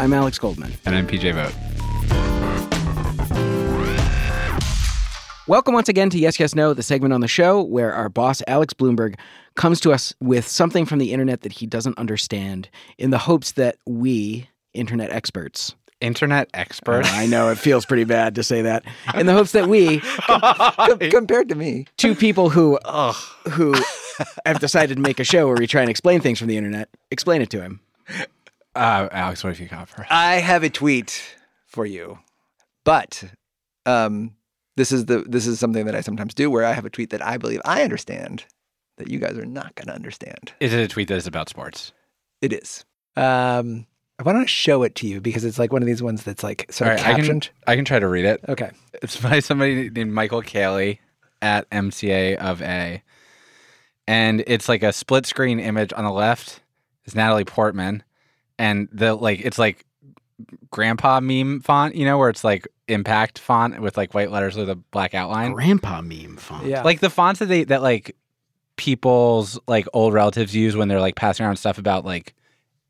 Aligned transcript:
I'm 0.00 0.14
Alex 0.14 0.38
Goldman. 0.38 0.72
And 0.86 0.94
I'm 0.94 1.06
PJ 1.06 1.34
Vogt. 1.34 1.54
Welcome 5.46 5.74
once 5.74 5.90
again 5.90 6.08
to 6.08 6.18
Yes, 6.18 6.40
Yes, 6.40 6.54
No, 6.54 6.72
the 6.72 6.82
segment 6.82 7.12
on 7.12 7.20
the 7.20 7.28
show 7.28 7.60
where 7.62 7.92
our 7.92 8.08
boss, 8.08 8.42
Alex 8.46 8.72
Blumberg, 8.72 9.16
comes 9.56 9.78
to 9.80 9.92
us 9.92 10.14
with 10.18 10.48
something 10.48 10.86
from 10.86 11.00
the 11.00 11.12
internet 11.12 11.42
that 11.42 11.52
he 11.52 11.66
doesn't 11.66 11.98
understand 11.98 12.70
in 12.96 13.10
the 13.10 13.18
hopes 13.18 13.52
that 13.52 13.76
we, 13.84 14.48
internet 14.72 15.10
experts, 15.10 15.74
Internet 16.00 16.48
expert. 16.54 17.04
Oh, 17.04 17.10
I 17.12 17.26
know 17.26 17.50
it 17.50 17.58
feels 17.58 17.84
pretty 17.84 18.04
bad 18.04 18.36
to 18.36 18.42
say 18.42 18.62
that. 18.62 18.84
In 19.14 19.26
the 19.26 19.34
hopes 19.34 19.52
that 19.52 19.68
we, 19.68 20.00
com- 20.22 20.98
compared 20.98 21.50
to 21.50 21.54
me, 21.54 21.84
two 21.98 22.14
people 22.14 22.48
who 22.48 22.78
who 23.50 23.74
have 24.46 24.60
decided 24.60 24.94
to 24.94 25.02
make 25.02 25.20
a 25.20 25.24
show 25.24 25.46
where 25.46 25.56
we 25.56 25.66
try 25.66 25.82
and 25.82 25.90
explain 25.90 26.22
things 26.22 26.38
from 26.38 26.48
the 26.48 26.56
internet, 26.56 26.88
explain 27.10 27.42
it 27.42 27.50
to 27.50 27.60
him. 27.60 27.80
Uh, 28.74 29.08
Alex, 29.10 29.42
what 29.42 29.50
have 29.50 29.60
you 29.60 29.66
got 29.66 29.88
for 29.88 30.02
us? 30.02 30.08
I 30.10 30.36
have 30.36 30.62
a 30.62 30.70
tweet 30.70 31.36
for 31.66 31.84
you, 31.84 32.18
but 32.84 33.24
um, 33.86 34.34
this 34.76 34.92
is 34.92 35.06
the 35.06 35.24
this 35.26 35.46
is 35.46 35.58
something 35.58 35.86
that 35.86 35.94
I 35.94 36.00
sometimes 36.00 36.34
do 36.34 36.50
where 36.50 36.64
I 36.64 36.72
have 36.72 36.84
a 36.84 36.90
tweet 36.90 37.10
that 37.10 37.24
I 37.24 37.36
believe 37.36 37.60
I 37.64 37.82
understand 37.82 38.44
that 38.96 39.08
you 39.08 39.18
guys 39.18 39.36
are 39.36 39.46
not 39.46 39.74
going 39.74 39.88
to 39.88 39.94
understand. 39.94 40.52
Is 40.60 40.72
it 40.72 40.80
a 40.80 40.88
tweet 40.88 41.08
that 41.08 41.16
is 41.16 41.26
about 41.26 41.48
sports? 41.48 41.92
It 42.40 42.52
is. 42.52 42.84
Um, 43.16 43.86
I 44.18 44.22
want 44.22 44.42
to 44.42 44.46
show 44.46 44.82
it 44.82 44.94
to 44.96 45.06
you 45.06 45.20
because 45.20 45.44
it's 45.44 45.58
like 45.58 45.72
one 45.72 45.82
of 45.82 45.86
these 45.86 46.02
ones 46.02 46.22
that's 46.22 46.44
like 46.44 46.70
sort 46.70 46.90
All 46.90 46.96
of 46.96 47.00
right, 47.02 47.14
I 47.14 47.20
can, 47.20 47.40
I 47.66 47.76
can 47.76 47.84
try 47.84 47.98
to 47.98 48.06
read 48.06 48.26
it. 48.26 48.40
Okay. 48.48 48.70
It's 49.02 49.18
by 49.18 49.40
somebody 49.40 49.88
named 49.88 50.12
Michael 50.12 50.42
Cayley 50.42 51.00
at 51.40 51.68
MCA 51.70 52.36
of 52.36 52.60
A. 52.60 53.02
And 54.06 54.44
it's 54.46 54.68
like 54.68 54.82
a 54.82 54.92
split 54.92 55.24
screen 55.24 55.58
image 55.58 55.92
on 55.94 56.04
the 56.04 56.12
left 56.12 56.60
is 57.06 57.14
Natalie 57.14 57.44
Portman. 57.44 58.02
And 58.60 58.88
the 58.92 59.14
like 59.14 59.40
it's 59.40 59.58
like 59.58 59.86
grandpa 60.70 61.20
meme 61.20 61.60
font, 61.60 61.94
you 61.94 62.04
know, 62.04 62.18
where 62.18 62.28
it's 62.28 62.44
like 62.44 62.68
impact 62.88 63.38
font 63.38 63.80
with 63.80 63.96
like 63.96 64.12
white 64.12 64.30
letters 64.30 64.54
with 64.54 64.68
a 64.68 64.74
black 64.76 65.14
outline. 65.14 65.52
Grandpa 65.52 66.02
meme 66.02 66.36
font. 66.36 66.66
Yeah. 66.66 66.82
Like 66.82 67.00
the 67.00 67.10
fonts 67.10 67.40
that 67.40 67.46
they 67.46 67.64
that 67.64 67.82
like 67.82 68.14
people's 68.76 69.58
like 69.66 69.86
old 69.94 70.12
relatives 70.12 70.54
use 70.54 70.76
when 70.76 70.88
they're 70.88 71.00
like 71.00 71.16
passing 71.16 71.46
around 71.46 71.56
stuff 71.56 71.78
about 71.78 72.04
like 72.04 72.34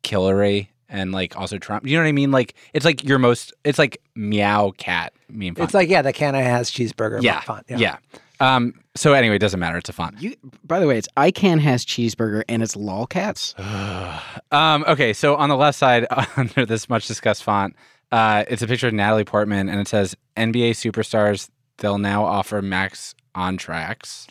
Hillary 0.03 0.71
and 0.89 1.13
like 1.13 1.37
also 1.37 1.57
Trump. 1.57 1.87
You 1.87 1.97
know 1.97 2.03
what 2.03 2.09
I 2.09 2.13
mean? 2.13 2.33
Like 2.33 2.55
it's 2.75 2.85
like 2.85 3.05
your 3.05 3.19
most 3.19 3.53
it's 3.65 3.79
like 3.79 4.01
meow 4.17 4.73
cat 4.77 5.13
meme 5.29 5.55
font. 5.55 5.67
It's 5.67 5.75
like 5.75 5.89
yeah, 5.89 6.03
the 6.03 6.13
Canna 6.13 6.43
has 6.43 6.71
cheeseburger 6.71 7.23
yeah, 7.23 7.41
font. 7.43 7.65
yeah. 7.69 7.99
Um. 8.41 8.75
So 8.97 9.13
anyway, 9.13 9.37
it 9.37 9.41
doesn't 9.41 9.61
matter. 9.61 9.77
It's 9.79 9.89
a 9.89 9.93
font. 9.93 10.21
You, 10.21 10.35
by 10.65 10.81
the 10.81 10.87
way, 10.87 10.99
it's 10.99 11.09
I 11.17 11.31
Can 11.31 11.59
Has 11.61 11.85
Cheezburger 11.85 12.43
and 12.49 12.63
it's 12.63 12.75
lolcats. 12.75 13.55
Um. 14.53 14.85
Okay. 14.89 15.13
So 15.13 15.37
on 15.37 15.49
the 15.49 15.57
left 15.57 15.79
side, 15.79 16.07
under 16.37 16.67
this 16.67 16.89
much 16.89 17.07
discussed 17.07 17.45
font, 17.45 17.77
uh, 18.11 18.45
it's 18.49 18.63
a 18.63 18.67
picture 18.67 18.89
of 18.89 18.95
Natalie 18.95 19.25
Portman, 19.25 19.69
and 19.69 19.79
it 19.81 19.87
says 19.87 20.17
NBA 20.37 20.71
superstars. 20.71 21.49
They'll 21.79 21.99
now 21.99 22.25
offer 22.25 22.61
max 22.61 23.15
on 23.35 23.57
tracks. 23.57 24.27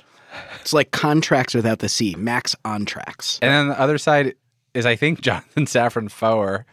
It's 0.62 0.74
like 0.74 0.92
contracts 0.92 1.56
without 1.56 1.80
the 1.80 1.90
C. 1.90 2.16
Max 2.18 2.56
on 2.66 2.86
tracks. 2.86 3.40
And 3.42 3.52
then 3.52 3.68
the 3.70 3.80
other 3.80 3.98
side 3.98 4.36
is, 4.74 4.86
I 4.86 4.96
think, 4.96 5.22
Jonathan 5.22 5.66
Safran 5.66 6.12
Foer, 6.12 6.66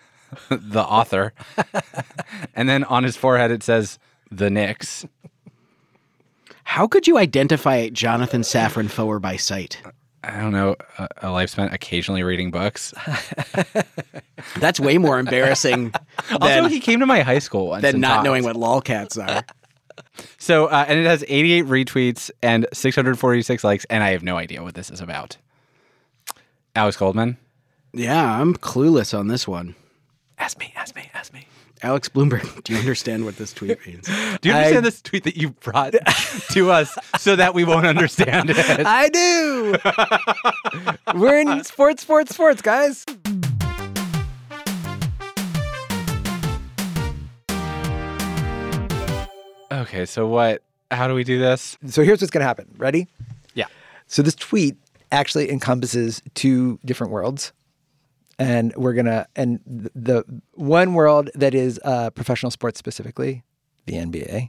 the 0.48 0.82
author. 0.82 1.32
and 2.54 2.68
then 2.68 2.84
on 2.84 3.04
his 3.04 3.16
forehead 3.16 3.50
it 3.50 3.62
says 3.62 3.98
the 4.30 4.50
Knicks. 4.50 5.06
How 6.64 6.86
could 6.86 7.06
you 7.06 7.18
identify 7.18 7.88
Jonathan 7.90 8.42
Safran 8.42 8.90
Foer 8.90 9.20
by 9.20 9.36
sight? 9.36 9.80
I 10.24 10.40
don't 10.40 10.52
know, 10.52 10.74
a, 10.98 11.08
a 11.22 11.30
life 11.30 11.50
spent 11.50 11.74
occasionally 11.74 12.22
reading 12.22 12.50
books. 12.50 12.94
That's 14.56 14.80
way 14.80 14.96
more 14.98 15.18
embarrassing 15.18 15.92
also, 16.32 16.46
than, 16.46 16.70
he 16.70 16.80
came 16.80 17.00
to 17.00 17.06
my 17.06 17.20
high 17.20 17.38
school 17.38 17.68
once 17.68 17.82
than 17.82 18.00
not 18.00 18.16
taught. 18.16 18.24
knowing 18.24 18.44
what 18.44 18.56
lolcats 18.56 19.22
are. 19.22 19.44
So, 20.38 20.66
uh, 20.66 20.84
and 20.88 20.98
it 20.98 21.06
has 21.06 21.24
88 21.28 21.66
retweets 21.66 22.30
and 22.42 22.66
646 22.72 23.62
likes, 23.64 23.84
and 23.86 24.02
I 24.02 24.10
have 24.10 24.22
no 24.24 24.36
idea 24.36 24.62
what 24.62 24.74
this 24.74 24.90
is 24.90 25.00
about. 25.00 25.36
Alex 26.74 26.96
Goldman. 26.96 27.36
Yeah, 27.92 28.40
I'm 28.40 28.54
clueless 28.54 29.16
on 29.16 29.28
this 29.28 29.46
one. 29.46 29.76
Ask 30.38 30.58
me, 30.58 30.72
ask 30.76 30.94
me, 30.96 31.10
ask 31.14 31.32
me. 31.32 31.46
Alex 31.84 32.08
Blumberg, 32.08 32.62
do 32.64 32.72
you 32.72 32.78
understand 32.78 33.26
what 33.26 33.36
this 33.36 33.52
tweet 33.52 33.86
means? 33.86 34.06
Do 34.40 34.48
you 34.48 34.54
understand 34.54 34.86
this 34.86 35.02
tweet 35.02 35.24
that 35.24 35.36
you 35.36 35.50
brought 35.50 35.92
to 36.52 36.70
us 36.70 36.96
so 37.18 37.36
that 37.36 37.52
we 37.52 37.62
won't 37.64 37.84
understand 37.84 38.48
it? 38.48 38.56
I 38.86 39.10
do. 39.10 39.76
We're 41.18 41.40
in 41.40 41.62
sports, 41.62 42.00
sports, 42.00 42.34
sports, 42.34 42.62
guys. 42.62 43.04
Okay, 49.70 50.06
so 50.06 50.26
what? 50.26 50.62
How 50.90 51.06
do 51.06 51.12
we 51.12 51.22
do 51.22 51.38
this? 51.38 51.76
So 51.88 52.02
here's 52.02 52.22
what's 52.22 52.30
going 52.30 52.40
to 52.40 52.46
happen. 52.46 52.66
Ready? 52.78 53.08
Yeah. 53.52 53.66
So 54.06 54.22
this 54.22 54.34
tweet 54.34 54.76
actually 55.12 55.50
encompasses 55.50 56.22
two 56.32 56.78
different 56.86 57.12
worlds. 57.12 57.52
And 58.38 58.74
we're 58.76 58.94
going 58.94 59.06
to, 59.06 59.26
and 59.36 59.60
the 59.94 60.24
one 60.54 60.94
world 60.94 61.30
that 61.34 61.54
is 61.54 61.80
uh, 61.84 62.10
professional 62.10 62.50
sports 62.50 62.78
specifically, 62.78 63.44
the 63.86 63.94
NBA. 63.94 64.48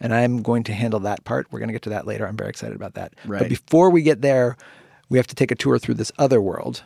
And 0.00 0.14
I'm 0.14 0.42
going 0.42 0.64
to 0.64 0.72
handle 0.72 1.00
that 1.00 1.24
part. 1.24 1.48
We're 1.50 1.58
going 1.58 1.68
to 1.68 1.72
get 1.72 1.82
to 1.82 1.90
that 1.90 2.06
later. 2.06 2.26
I'm 2.26 2.36
very 2.36 2.50
excited 2.50 2.76
about 2.76 2.94
that. 2.94 3.14
Right. 3.24 3.40
But 3.40 3.48
before 3.48 3.90
we 3.90 4.02
get 4.02 4.22
there, 4.22 4.56
we 5.08 5.18
have 5.18 5.26
to 5.28 5.34
take 5.34 5.50
a 5.50 5.56
tour 5.56 5.78
through 5.78 5.94
this 5.94 6.12
other 6.18 6.40
world. 6.40 6.82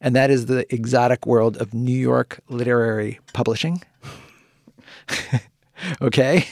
And 0.00 0.14
that 0.14 0.30
is 0.30 0.46
the 0.46 0.72
exotic 0.72 1.26
world 1.26 1.56
of 1.56 1.74
New 1.74 1.98
York 1.98 2.40
literary 2.48 3.18
publishing. 3.32 3.82
okay. 6.02 6.46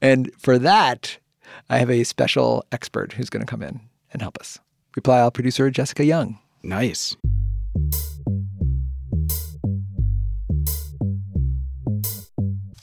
And 0.00 0.30
for 0.38 0.58
that, 0.58 1.18
I 1.68 1.78
have 1.78 1.90
a 1.90 2.04
special 2.04 2.64
expert 2.72 3.12
who's 3.12 3.30
going 3.30 3.44
to 3.44 3.50
come 3.50 3.62
in 3.62 3.80
and 4.12 4.22
help 4.22 4.38
us. 4.38 4.58
Reply 4.96 5.20
All 5.20 5.30
producer 5.30 5.70
Jessica 5.70 6.04
Young. 6.04 6.38
Nice. 6.62 7.16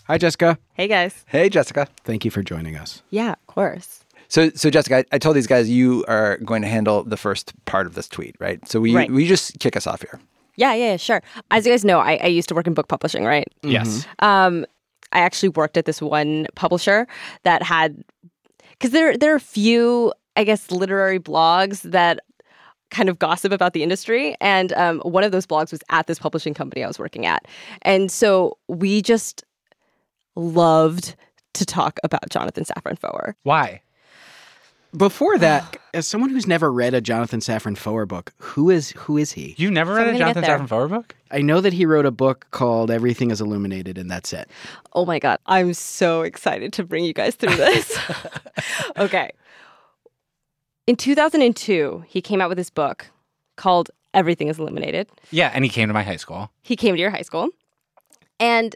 Hi, 0.05 0.17
Jessica. 0.17 0.57
Hey 0.73 0.87
guys. 0.87 1.25
Hey, 1.27 1.49
Jessica. 1.49 1.87
Thank 2.05 2.23
you 2.23 2.31
for 2.31 2.41
joining 2.41 2.77
us. 2.77 3.01
Yeah, 3.09 3.31
of 3.31 3.47
course. 3.47 4.05
So, 4.29 4.49
so 4.51 4.69
Jessica, 4.69 4.97
I, 4.97 5.03
I 5.13 5.17
told 5.17 5.35
these 5.35 5.47
guys 5.47 5.69
you 5.69 6.05
are 6.07 6.37
going 6.37 6.61
to 6.61 6.67
handle 6.67 7.03
the 7.03 7.17
first 7.17 7.53
part 7.65 7.87
of 7.87 7.93
this 7.95 8.07
tweet, 8.07 8.35
right? 8.39 8.65
So, 8.67 8.79
we 8.79 8.95
Right. 8.95 9.11
we 9.11 9.27
just 9.27 9.59
kick 9.59 9.75
us 9.75 9.85
off 9.87 10.01
here. 10.01 10.19
Yeah, 10.55 10.73
yeah, 10.73 10.91
yeah, 10.91 10.97
sure. 10.97 11.21
As 11.51 11.65
you 11.65 11.71
guys 11.73 11.85
know, 11.85 11.99
I, 11.99 12.19
I 12.23 12.27
used 12.27 12.49
to 12.49 12.55
work 12.55 12.67
in 12.67 12.73
book 12.73 12.87
publishing, 12.87 13.25
right? 13.25 13.47
Yes. 13.63 14.07
Um, 14.19 14.65
I 15.11 15.19
actually 15.19 15.49
worked 15.49 15.77
at 15.77 15.85
this 15.85 16.01
one 16.01 16.47
publisher 16.55 17.07
that 17.43 17.61
had 17.63 18.03
because 18.71 18.91
there 18.91 19.15
there 19.17 19.33
are 19.33 19.37
a 19.37 19.41
few, 19.41 20.13
I 20.35 20.43
guess, 20.45 20.71
literary 20.71 21.19
blogs 21.19 21.81
that 21.91 22.19
kind 22.89 23.09
of 23.09 23.19
gossip 23.19 23.51
about 23.51 23.73
the 23.73 23.83
industry, 23.83 24.35
and 24.41 24.73
um, 24.73 24.99
one 25.01 25.23
of 25.23 25.31
those 25.31 25.45
blogs 25.45 25.71
was 25.71 25.81
at 25.89 26.07
this 26.07 26.19
publishing 26.19 26.53
company 26.53 26.83
I 26.83 26.87
was 26.87 26.99
working 26.99 27.25
at, 27.25 27.45
and 27.83 28.11
so 28.11 28.57
we 28.67 29.01
just 29.01 29.43
loved 30.35 31.15
to 31.53 31.65
talk 31.65 31.99
about 32.03 32.29
Jonathan 32.29 32.63
Safran 32.63 32.97
Foer. 32.99 33.35
Why? 33.43 33.81
Before 34.95 35.37
that, 35.37 35.77
as 35.93 36.07
someone 36.07 36.29
who's 36.29 36.47
never 36.47 36.71
read 36.71 36.93
a 36.93 37.01
Jonathan 37.01 37.41
Safran 37.41 37.77
Foer 37.77 38.05
book, 38.05 38.33
who 38.37 38.69
is 38.69 38.91
who 38.91 39.17
is 39.17 39.33
he? 39.33 39.53
You've 39.57 39.73
never 39.73 39.95
So 39.95 40.05
read 40.05 40.15
a 40.15 40.17
Jonathan. 40.17 40.43
Safran 40.43 40.69
Foer 40.69 40.87
book? 40.87 41.13
I 41.29 41.41
know 41.41 41.59
that 41.59 41.73
he 41.73 41.85
wrote 41.85 42.05
a 42.05 42.11
book 42.11 42.47
called 42.51 42.89
Everything 42.89 43.29
is 43.29 43.41
Illuminated, 43.41 43.97
and 43.97 44.09
that's 44.09 44.31
it. 44.31 44.49
Oh 44.93 45.05
my 45.05 45.19
God. 45.19 45.39
I'm 45.45 45.73
so 45.73 46.21
excited 46.21 46.71
to 46.73 46.83
bring 46.83 47.03
you 47.03 47.13
guys 47.13 47.35
through 47.35 47.57
this. 47.57 47.99
okay. 48.97 49.31
In 50.87 50.95
2002, 50.95 52.05
he 52.07 52.21
came 52.21 52.39
out 52.41 52.49
with 52.49 52.57
this 52.57 52.69
book 52.69 53.07
called 53.57 53.91
Everything 54.13 54.47
is 54.47 54.57
Illuminated. 54.57 55.07
Yeah, 55.31 55.51
and 55.53 55.63
he 55.63 55.69
came 55.69 55.89
to 55.89 55.93
my 55.93 56.03
high 56.03 56.15
school. 56.15 56.49
He 56.61 56.75
came 56.75 56.95
to 56.95 57.01
your 57.01 57.09
high 57.11 57.21
school. 57.23 57.49
And 58.39 58.75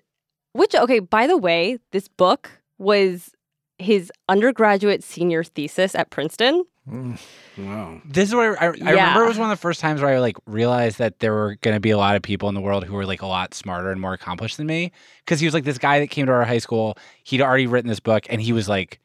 which, 0.54 0.76
okay, 0.76 1.00
by 1.00 1.26
the 1.28 1.38
way, 1.38 1.80
this 1.92 2.08
book 2.10 2.52
was 2.78 3.32
his 3.78 4.12
undergraduate 4.28 5.04
senior 5.04 5.44
thesis 5.44 5.96
at 5.96 6.10
Princeton. 6.10 6.66
Mm, 6.90 7.18
wow. 7.60 8.02
This 8.06 8.28
is 8.30 8.36
where 8.36 8.62
I, 8.62 8.66
I 8.66 8.68
remember 8.70 8.94
Yeah. 8.96 9.24
it 9.24 9.28
was 9.28 9.38
one 9.38 9.50
of 9.50 9.58
the 9.58 9.62
first 9.62 9.80
times 9.80 10.02
where 10.02 10.14
I 10.14 10.20
like 10.20 10.36
realized 10.46 10.98
that 10.98 11.20
there 11.20 11.32
were 11.34 11.56
going 11.62 11.76
to 11.76 11.80
be 11.80 11.92
a 11.92 11.98
lot 11.98 12.16
of 12.16 12.22
people 12.24 12.50
in 12.50 12.56
the 12.56 12.62
world 12.62 12.84
who 12.84 12.94
were 12.94 13.06
like 13.06 13.22
a 13.22 13.28
lot 13.28 13.54
smarter 13.54 13.92
and 13.92 14.02
more 14.02 14.14
accomplished 14.14 14.58
than 14.58 14.68
me. 14.68 14.92
Because 15.24 15.40
he 15.40 15.46
was 15.48 15.54
like 15.54 15.64
this 15.64 15.78
guy 15.78 16.00
that 16.00 16.08
came 16.10 16.26
to 16.26 16.32
our 16.32 16.44
high 16.44 16.58
school. 16.58 16.98
He'd 17.24 17.42
already 17.42 17.68
written 17.68 17.88
this 17.88 18.00
book, 18.00 18.26
and 18.30 18.42
he 18.42 18.52
was 18.52 18.68
like 18.68 19.00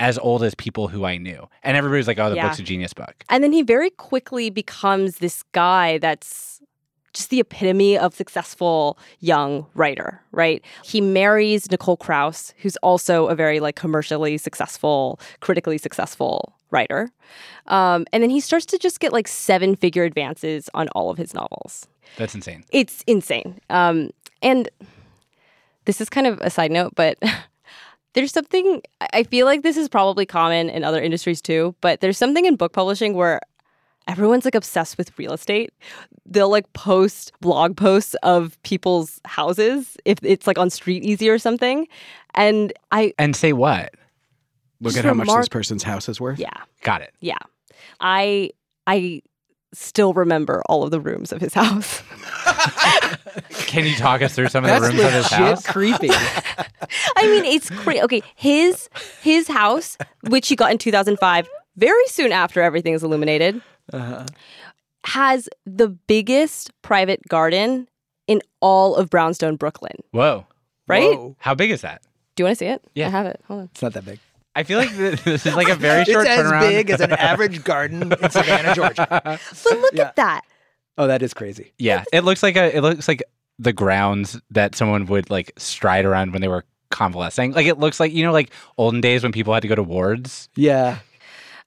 as 0.00 0.18
old 0.18 0.42
as 0.42 0.54
people 0.54 0.88
who 0.88 1.04
I 1.04 1.16
knew. 1.18 1.48
And 1.62 1.76
everybody's 1.76 2.06
like, 2.08 2.18
"Oh, 2.18 2.30
the 2.30 2.36
Yeah. 2.36 2.48
book's 2.48 2.58
a 2.58 2.62
genius 2.62 2.92
book." 2.92 3.14
And 3.28 3.42
then 3.44 3.52
he 3.52 3.62
very 3.62 3.90
quickly 3.90 4.50
becomes 4.50 5.16
this 5.18 5.42
guy 5.52 5.98
that's 5.98 6.60
just 7.12 7.30
the 7.30 7.38
epitome 7.38 7.96
of 7.96 8.12
successful 8.12 8.98
young 9.20 9.66
writer, 9.74 10.20
right? 10.32 10.64
He 10.84 11.00
marries 11.00 11.70
Nicole 11.70 11.96
Krauss, 11.96 12.52
who's 12.58 12.76
also 12.78 13.26
a 13.28 13.36
very 13.36 13.60
like 13.60 13.76
commercially 13.76 14.36
successful, 14.36 15.20
critically 15.38 15.78
successful 15.78 16.54
writer. 16.72 17.08
Um, 17.68 18.04
and 18.12 18.20
then 18.20 18.30
he 18.30 18.40
starts 18.40 18.66
to 18.66 18.78
just 18.78 18.98
get 18.98 19.12
like 19.12 19.28
seven 19.28 19.76
figure 19.76 20.02
advances 20.02 20.68
on 20.74 20.88
all 20.88 21.08
of 21.08 21.16
his 21.18 21.34
novels. 21.34 21.86
That's 22.16 22.34
insane. 22.34 22.64
It's 22.72 23.04
insane. 23.06 23.60
Um, 23.70 24.10
and 24.42 24.68
this 25.84 26.00
is 26.00 26.08
kind 26.08 26.26
of 26.26 26.40
a 26.40 26.50
side 26.50 26.72
note, 26.72 26.94
but 26.96 27.16
there's 28.14 28.32
something 28.32 28.80
I 29.12 29.22
feel 29.24 29.46
like 29.46 29.62
this 29.62 29.76
is 29.76 29.88
probably 29.88 30.26
common 30.26 30.70
in 30.70 30.82
other 30.84 31.02
industries 31.02 31.42
too, 31.42 31.74
but 31.80 32.00
there's 32.00 32.18
something 32.18 32.44
in 32.44 32.56
book 32.56 32.72
publishing 32.72 33.14
where 33.14 33.40
everyone's 34.08 34.44
like 34.44 34.54
obsessed 34.54 34.98
with 34.98 35.16
real 35.18 35.32
estate. 35.32 35.72
They'll 36.26 36.50
like 36.50 36.72
post 36.72 37.32
blog 37.40 37.76
posts 37.76 38.14
of 38.22 38.60
people's 38.62 39.20
houses 39.24 39.96
if 40.04 40.18
it's 40.22 40.46
like 40.46 40.58
on 40.58 40.70
Street 40.70 41.04
Easy 41.04 41.28
or 41.28 41.38
something. 41.38 41.86
And 42.34 42.72
I 42.92 43.12
And 43.18 43.36
say 43.36 43.52
what? 43.52 43.94
Look 44.80 44.96
at 44.96 45.04
how 45.04 45.14
much 45.14 45.28
this 45.28 45.48
person's 45.48 45.82
house 45.82 46.08
is 46.08 46.20
worth. 46.20 46.38
yeah, 46.38 46.50
Got 46.82 47.00
it. 47.02 47.14
yeah. 47.20 47.38
I 48.00 48.50
I 48.86 49.22
still 49.74 50.12
remember 50.12 50.62
all 50.66 50.82
of 50.82 50.90
the 50.90 51.00
rooms 51.00 51.32
of 51.32 51.40
his 51.40 51.54
house. 51.54 52.02
Can 53.66 53.84
you 53.84 53.94
talk 53.96 54.22
us 54.22 54.34
through 54.34 54.48
some 54.48 54.64
of 54.64 54.70
the 54.70 54.80
That's 54.80 54.94
rooms 54.94 55.04
of 55.04 55.12
his 55.12 55.24
legit 55.32 55.46
house? 55.46 55.66
creepy. 55.66 56.08
I 57.16 57.26
mean, 57.26 57.44
it's 57.44 57.70
crazy. 57.70 58.02
Okay, 58.02 58.22
his 58.36 58.88
his 59.22 59.48
house, 59.48 59.96
which 60.28 60.48
he 60.48 60.56
got 60.56 60.70
in 60.70 60.78
2005, 60.78 61.48
very 61.76 62.06
soon 62.06 62.32
after 62.32 62.62
everything 62.62 62.94
is 62.94 63.02
illuminated, 63.02 63.60
uh-huh. 63.92 64.26
has 65.06 65.48
the 65.66 65.88
biggest 65.88 66.70
private 66.82 67.26
garden 67.28 67.88
in 68.26 68.40
all 68.60 68.96
of 68.96 69.10
Brownstone, 69.10 69.56
Brooklyn. 69.56 69.96
Whoa. 70.12 70.46
Right? 70.86 71.16
Whoa. 71.16 71.36
How 71.38 71.54
big 71.54 71.70
is 71.70 71.82
that? 71.82 72.02
Do 72.36 72.42
you 72.42 72.46
want 72.46 72.58
to 72.58 72.64
see 72.64 72.68
it? 72.68 72.84
Yeah. 72.94 73.06
I 73.06 73.10
have 73.10 73.26
it. 73.26 73.40
Hold 73.48 73.60
on. 73.60 73.68
It's 73.72 73.82
not 73.82 73.92
that 73.94 74.04
big. 74.04 74.18
I 74.56 74.62
feel 74.62 74.78
like 74.78 74.92
this 74.92 75.46
is 75.46 75.54
like 75.56 75.68
a 75.68 75.74
very 75.74 76.04
short 76.04 76.26
it's 76.26 76.38
as 76.38 76.50
big 76.62 76.90
as 76.90 77.00
an 77.00 77.12
average 77.12 77.64
garden 77.64 78.12
in 78.12 78.30
Savannah, 78.30 78.74
Georgia. 78.74 79.06
But 79.10 79.40
look 79.80 79.94
Yeah. 79.94 80.04
at 80.08 80.16
that. 80.16 80.42
Oh, 80.96 81.06
that 81.08 81.22
is 81.22 81.34
crazy. 81.34 81.72
Yeah, 81.78 82.04
it 82.12 82.22
looks 82.22 82.42
like 82.42 82.54
a. 82.56 82.76
It 82.76 82.80
looks 82.82 83.08
like 83.08 83.22
the 83.58 83.72
grounds 83.72 84.40
that 84.50 84.74
someone 84.76 85.06
would 85.06 85.28
like 85.30 85.52
stride 85.56 86.04
around 86.04 86.32
when 86.32 86.40
they 86.40 86.46
were 86.48 86.64
convalescing. 86.90 87.52
Like 87.52 87.66
it 87.66 87.78
looks 87.80 87.98
like 87.98 88.12
you 88.12 88.24
know, 88.24 88.30
like 88.32 88.50
olden 88.78 89.00
days 89.00 89.22
when 89.24 89.32
people 89.32 89.52
had 89.52 89.62
to 89.62 89.68
go 89.68 89.74
to 89.74 89.82
wards. 89.82 90.48
Yeah. 90.54 90.98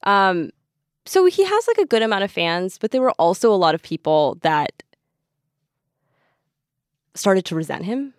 Um, 0.04 0.51
so 1.06 1.25
he 1.25 1.44
has 1.44 1.68
like 1.68 1.78
a 1.78 1.86
good 1.86 2.01
amount 2.01 2.24
of 2.24 2.31
fans, 2.31 2.78
but 2.78 2.92
there 2.92 3.01
were 3.01 3.12
also 3.13 3.54
a 3.54 3.56
lot 3.57 3.75
of 3.75 3.81
people 3.83 4.38
that 4.44 4.83
started 7.16 7.44
to 7.45 7.56
resent 7.56 7.83
him. 7.83 8.13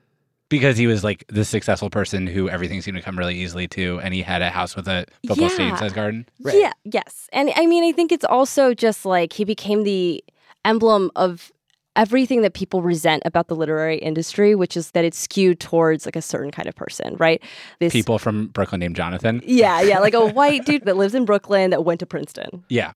Because 0.48 0.78
he 0.78 0.86
was 0.86 1.04
like 1.04 1.24
the 1.28 1.44
successful 1.44 1.90
person 1.90 2.26
who 2.26 2.48
everything 2.48 2.80
seemed 2.80 2.96
to 2.96 3.02
come 3.02 3.18
really 3.18 3.36
easily 3.38 3.68
to, 3.68 4.00
and 4.00 4.14
he 4.14 4.22
had 4.22 4.40
a 4.40 4.48
house 4.50 4.74
with 4.74 4.88
a 4.88 5.04
football 5.26 5.48
Yeah. 5.48 5.54
stadium 5.54 5.76
sized 5.76 5.94
garden. 5.94 6.26
Right. 6.40 6.56
Yeah, 6.58 6.72
yes. 6.84 7.28
And 7.32 7.50
I 7.56 7.66
mean, 7.66 7.84
I 7.84 7.92
think 7.92 8.12
it's 8.12 8.24
also 8.24 8.72
just 8.72 9.04
like 9.04 9.34
he 9.34 9.44
became 9.44 9.84
the 9.84 10.24
emblem 10.64 11.10
of 11.16 11.52
everything 11.96 12.42
that 12.42 12.54
people 12.54 12.80
resent 12.80 13.22
about 13.26 13.48
the 13.48 13.56
literary 13.56 13.98
industry, 13.98 14.54
which 14.54 14.76
is 14.76 14.92
that 14.92 15.04
it's 15.04 15.18
skewed 15.18 15.58
towards 15.58 16.06
like 16.06 16.14
a 16.16 16.22
certain 16.22 16.50
kind 16.50 16.68
of 16.68 16.74
person, 16.76 17.16
right? 17.18 17.42
This 17.80 17.92
People 17.92 18.18
from 18.18 18.46
Brooklyn 18.46 18.78
named 18.78 18.94
Jonathan. 18.96 19.42
Yeah, 19.44 19.80
yeah, 19.82 19.98
like 19.98 20.14
a 20.14 20.24
white 20.38 20.64
dude 20.64 20.84
that 20.84 20.96
lives 20.96 21.14
in 21.14 21.24
Brooklyn 21.24 21.70
that 21.70 21.84
went 21.84 21.98
to 22.00 22.06
Princeton. 22.06 22.64
Yeah, 22.68 22.92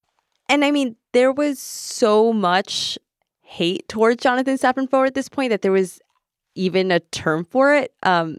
And 0.48 0.64
I 0.64 0.70
mean, 0.70 0.94
there 1.12 1.32
was 1.32 1.58
so 1.58 2.32
much 2.32 2.96
hate 3.42 3.88
towards 3.88 4.22
Jonathan 4.22 4.56
Safran 4.56 4.88
Foer 4.88 5.06
at 5.06 5.14
this 5.14 5.28
point 5.28 5.50
that 5.50 5.62
there 5.62 5.72
was 5.72 6.00
even 6.54 6.90
a 6.90 7.00
term 7.00 7.44
for 7.44 7.74
it. 7.74 7.94
Um, 8.02 8.38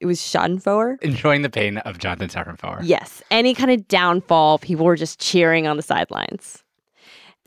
it 0.00 0.06
was 0.06 0.20
Schadenfreude. 0.20 1.02
enjoying 1.02 1.42
the 1.42 1.48
pain 1.48 1.78
of 1.78 1.98
Jonathan 1.98 2.28
Foer. 2.56 2.80
Yes, 2.82 3.22
any 3.30 3.54
kind 3.54 3.70
of 3.70 3.88
downfall, 3.88 4.58
people 4.58 4.84
were 4.84 4.96
just 4.96 5.18
cheering 5.20 5.66
on 5.66 5.76
the 5.76 5.82
sidelines. 5.82 6.62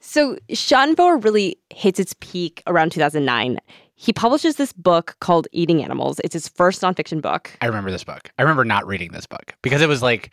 So 0.01 0.38
Schadenfreude 0.50 1.23
really 1.23 1.57
hits 1.69 2.00
its 2.00 2.15
peak 2.21 2.63
around 2.65 2.91
2009. 2.91 3.59
He 3.95 4.13
publishes 4.13 4.56
this 4.56 4.71
book 4.73 5.17
called 5.19 5.47
Eating 5.51 5.83
Animals. 5.83 6.19
It's 6.23 6.33
his 6.33 6.47
first 6.47 6.81
nonfiction 6.81 7.21
book. 7.21 7.51
I 7.61 7.65
remember 7.65 7.91
this 7.91 8.03
book. 8.06 8.31
I 8.38 8.44
remember 8.44 8.63
not 8.63 8.88
reading 8.88 9.11
this 9.11 9.25
book 9.25 9.53
because 9.61 9.81
it 9.81 9.89
was 9.89 10.01
like 10.01 10.31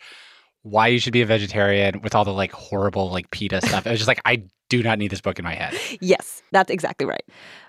why 0.63 0.87
you 0.87 0.99
should 0.99 1.13
be 1.13 1.21
a 1.21 1.25
vegetarian 1.25 2.01
with 2.01 2.15
all 2.15 2.23
the 2.25 2.33
like 2.33 2.51
horrible 2.51 3.11
like 3.11 3.29
PETA 3.31 3.61
stuff. 3.67 3.85
It 3.85 3.89
was 3.91 3.99
just 3.99 4.07
like 4.07 4.21
I 4.25 4.43
do 4.69 4.81
not 4.81 4.99
need 4.99 5.11
this 5.11 5.21
book 5.21 5.37
in 5.37 5.43
my 5.43 5.53
head. 5.53 5.77
Yes, 6.01 6.41
that's 6.51 6.71
exactly 6.71 7.05
right. 7.05 7.23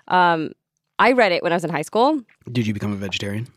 Um, 0.07 0.51
I 0.99 1.13
read 1.13 1.31
it 1.31 1.41
when 1.41 1.51
I 1.51 1.55
was 1.55 1.63
in 1.63 1.71
high 1.71 1.81
school. 1.81 2.21
Did 2.51 2.67
you 2.67 2.73
become 2.73 2.91
a 2.91 2.95
vegetarian? 2.97 3.47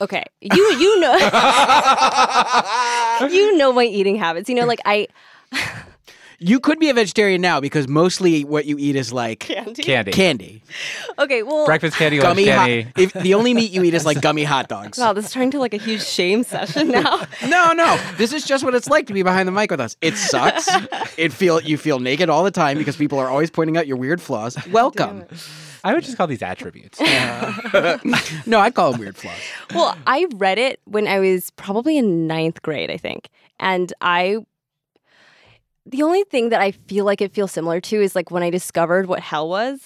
Okay, 0.00 0.22
you 0.40 0.76
you 0.78 1.00
know 1.00 1.14
you 3.30 3.56
know 3.58 3.72
my 3.72 3.84
eating 3.84 4.16
habits. 4.16 4.48
You 4.48 4.54
know, 4.54 4.66
like 4.66 4.80
I 4.84 5.08
You 6.42 6.58
could 6.58 6.78
be 6.78 6.88
a 6.88 6.94
vegetarian 6.94 7.42
now 7.42 7.60
because 7.60 7.86
mostly 7.86 8.46
what 8.46 8.64
you 8.64 8.78
eat 8.78 8.96
is 8.96 9.12
like 9.12 9.40
candy. 9.40 9.82
Candy. 9.82 10.10
candy. 10.10 10.62
Okay, 11.18 11.42
well, 11.42 11.66
Breakfast 11.66 11.98
candy, 11.98 12.18
lunch 12.18 12.30
gummy 12.30 12.48
hot. 12.48 12.66
candy. 12.66 12.92
If 12.96 13.12
the 13.12 13.34
only 13.34 13.52
meat 13.52 13.70
you 13.72 13.82
eat 13.82 13.92
is 13.92 14.06
like 14.06 14.22
gummy 14.22 14.44
hot 14.44 14.66
dogs. 14.66 14.96
wow, 14.96 15.12
this 15.12 15.26
is 15.26 15.32
turning 15.32 15.50
to 15.50 15.58
like 15.58 15.74
a 15.74 15.76
huge 15.76 16.02
shame 16.02 16.42
session 16.42 16.88
now. 16.88 17.26
No, 17.46 17.72
no. 17.72 18.00
This 18.16 18.32
is 18.32 18.46
just 18.46 18.64
what 18.64 18.74
it's 18.74 18.88
like 18.88 19.06
to 19.08 19.12
be 19.12 19.22
behind 19.22 19.48
the 19.48 19.52
mic 19.52 19.70
with 19.70 19.80
us. 19.80 19.96
It 20.00 20.16
sucks. 20.16 20.66
it 21.18 21.30
feel 21.34 21.60
you 21.60 21.76
feel 21.76 21.98
naked 21.98 22.30
all 22.30 22.42
the 22.42 22.50
time 22.50 22.78
because 22.78 22.96
people 22.96 23.18
are 23.18 23.28
always 23.28 23.50
pointing 23.50 23.76
out 23.76 23.86
your 23.86 23.98
weird 23.98 24.22
flaws. 24.22 24.56
Welcome. 24.68 25.26
I 25.84 25.94
would 25.94 26.04
just 26.04 26.16
call 26.16 26.26
these 26.26 26.42
attributes. 26.42 27.00
No, 28.46 28.60
I'd 28.60 28.74
call 28.74 28.92
them 28.92 29.00
weird 29.00 29.16
flaws. 29.16 29.36
well, 29.74 29.96
I 30.06 30.26
read 30.34 30.58
it 30.58 30.80
when 30.84 31.06
I 31.06 31.18
was 31.20 31.50
probably 31.50 31.96
in 31.98 32.26
ninth 32.26 32.62
grade, 32.62 32.90
I 32.90 32.96
think. 32.96 33.28
And 33.58 33.92
I, 34.00 34.38
the 35.86 36.02
only 36.02 36.24
thing 36.24 36.50
that 36.50 36.60
I 36.60 36.72
feel 36.72 37.04
like 37.04 37.20
it 37.20 37.32
feels 37.32 37.52
similar 37.52 37.80
to 37.82 38.00
is 38.00 38.14
like 38.14 38.30
when 38.30 38.42
I 38.42 38.50
discovered 38.50 39.06
what 39.06 39.20
hell 39.20 39.48
was. 39.48 39.80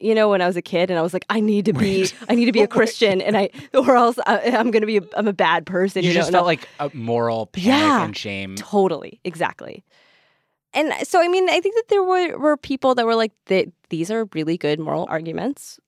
You 0.00 0.14
know, 0.14 0.28
when 0.28 0.40
I 0.40 0.46
was 0.46 0.56
a 0.56 0.62
kid, 0.62 0.90
and 0.90 0.98
I 0.98 1.02
was 1.02 1.12
like, 1.12 1.24
I 1.28 1.40
need 1.40 1.64
to 1.64 1.72
be, 1.72 2.08
I 2.28 2.36
need 2.36 2.44
to 2.44 2.52
be 2.52 2.62
a 2.62 2.68
Christian, 2.68 3.20
and 3.20 3.36
I, 3.36 3.50
or 3.74 3.96
else 3.96 4.16
I, 4.28 4.52
I'm 4.56 4.70
gonna 4.70 4.86
be, 4.86 4.98
a, 4.98 5.02
I'm 5.16 5.26
a 5.26 5.32
bad 5.32 5.66
person. 5.66 6.04
You 6.04 6.10
You, 6.10 6.14
just 6.14 6.28
and 6.28 6.34
felt 6.34 6.46
like 6.46 6.68
a 6.78 6.88
moral 6.94 7.46
panic 7.46 7.66
Yeah. 7.66 8.04
and 8.04 8.16
shame. 8.16 8.54
Totally, 8.54 9.18
exactly. 9.24 9.82
And 10.78 10.92
so, 11.02 11.20
I 11.20 11.26
mean, 11.26 11.50
I 11.50 11.60
think 11.60 11.74
that 11.74 11.88
there 11.88 12.04
were, 12.04 12.38
were 12.38 12.56
people 12.56 12.94
that 12.94 13.04
were 13.04 13.16
like, 13.16 13.32
that 13.46 13.66
these 13.88 14.12
are 14.12 14.28
really 14.32 14.56
good 14.56 14.78
moral 14.78 15.06
arguments. 15.10 15.80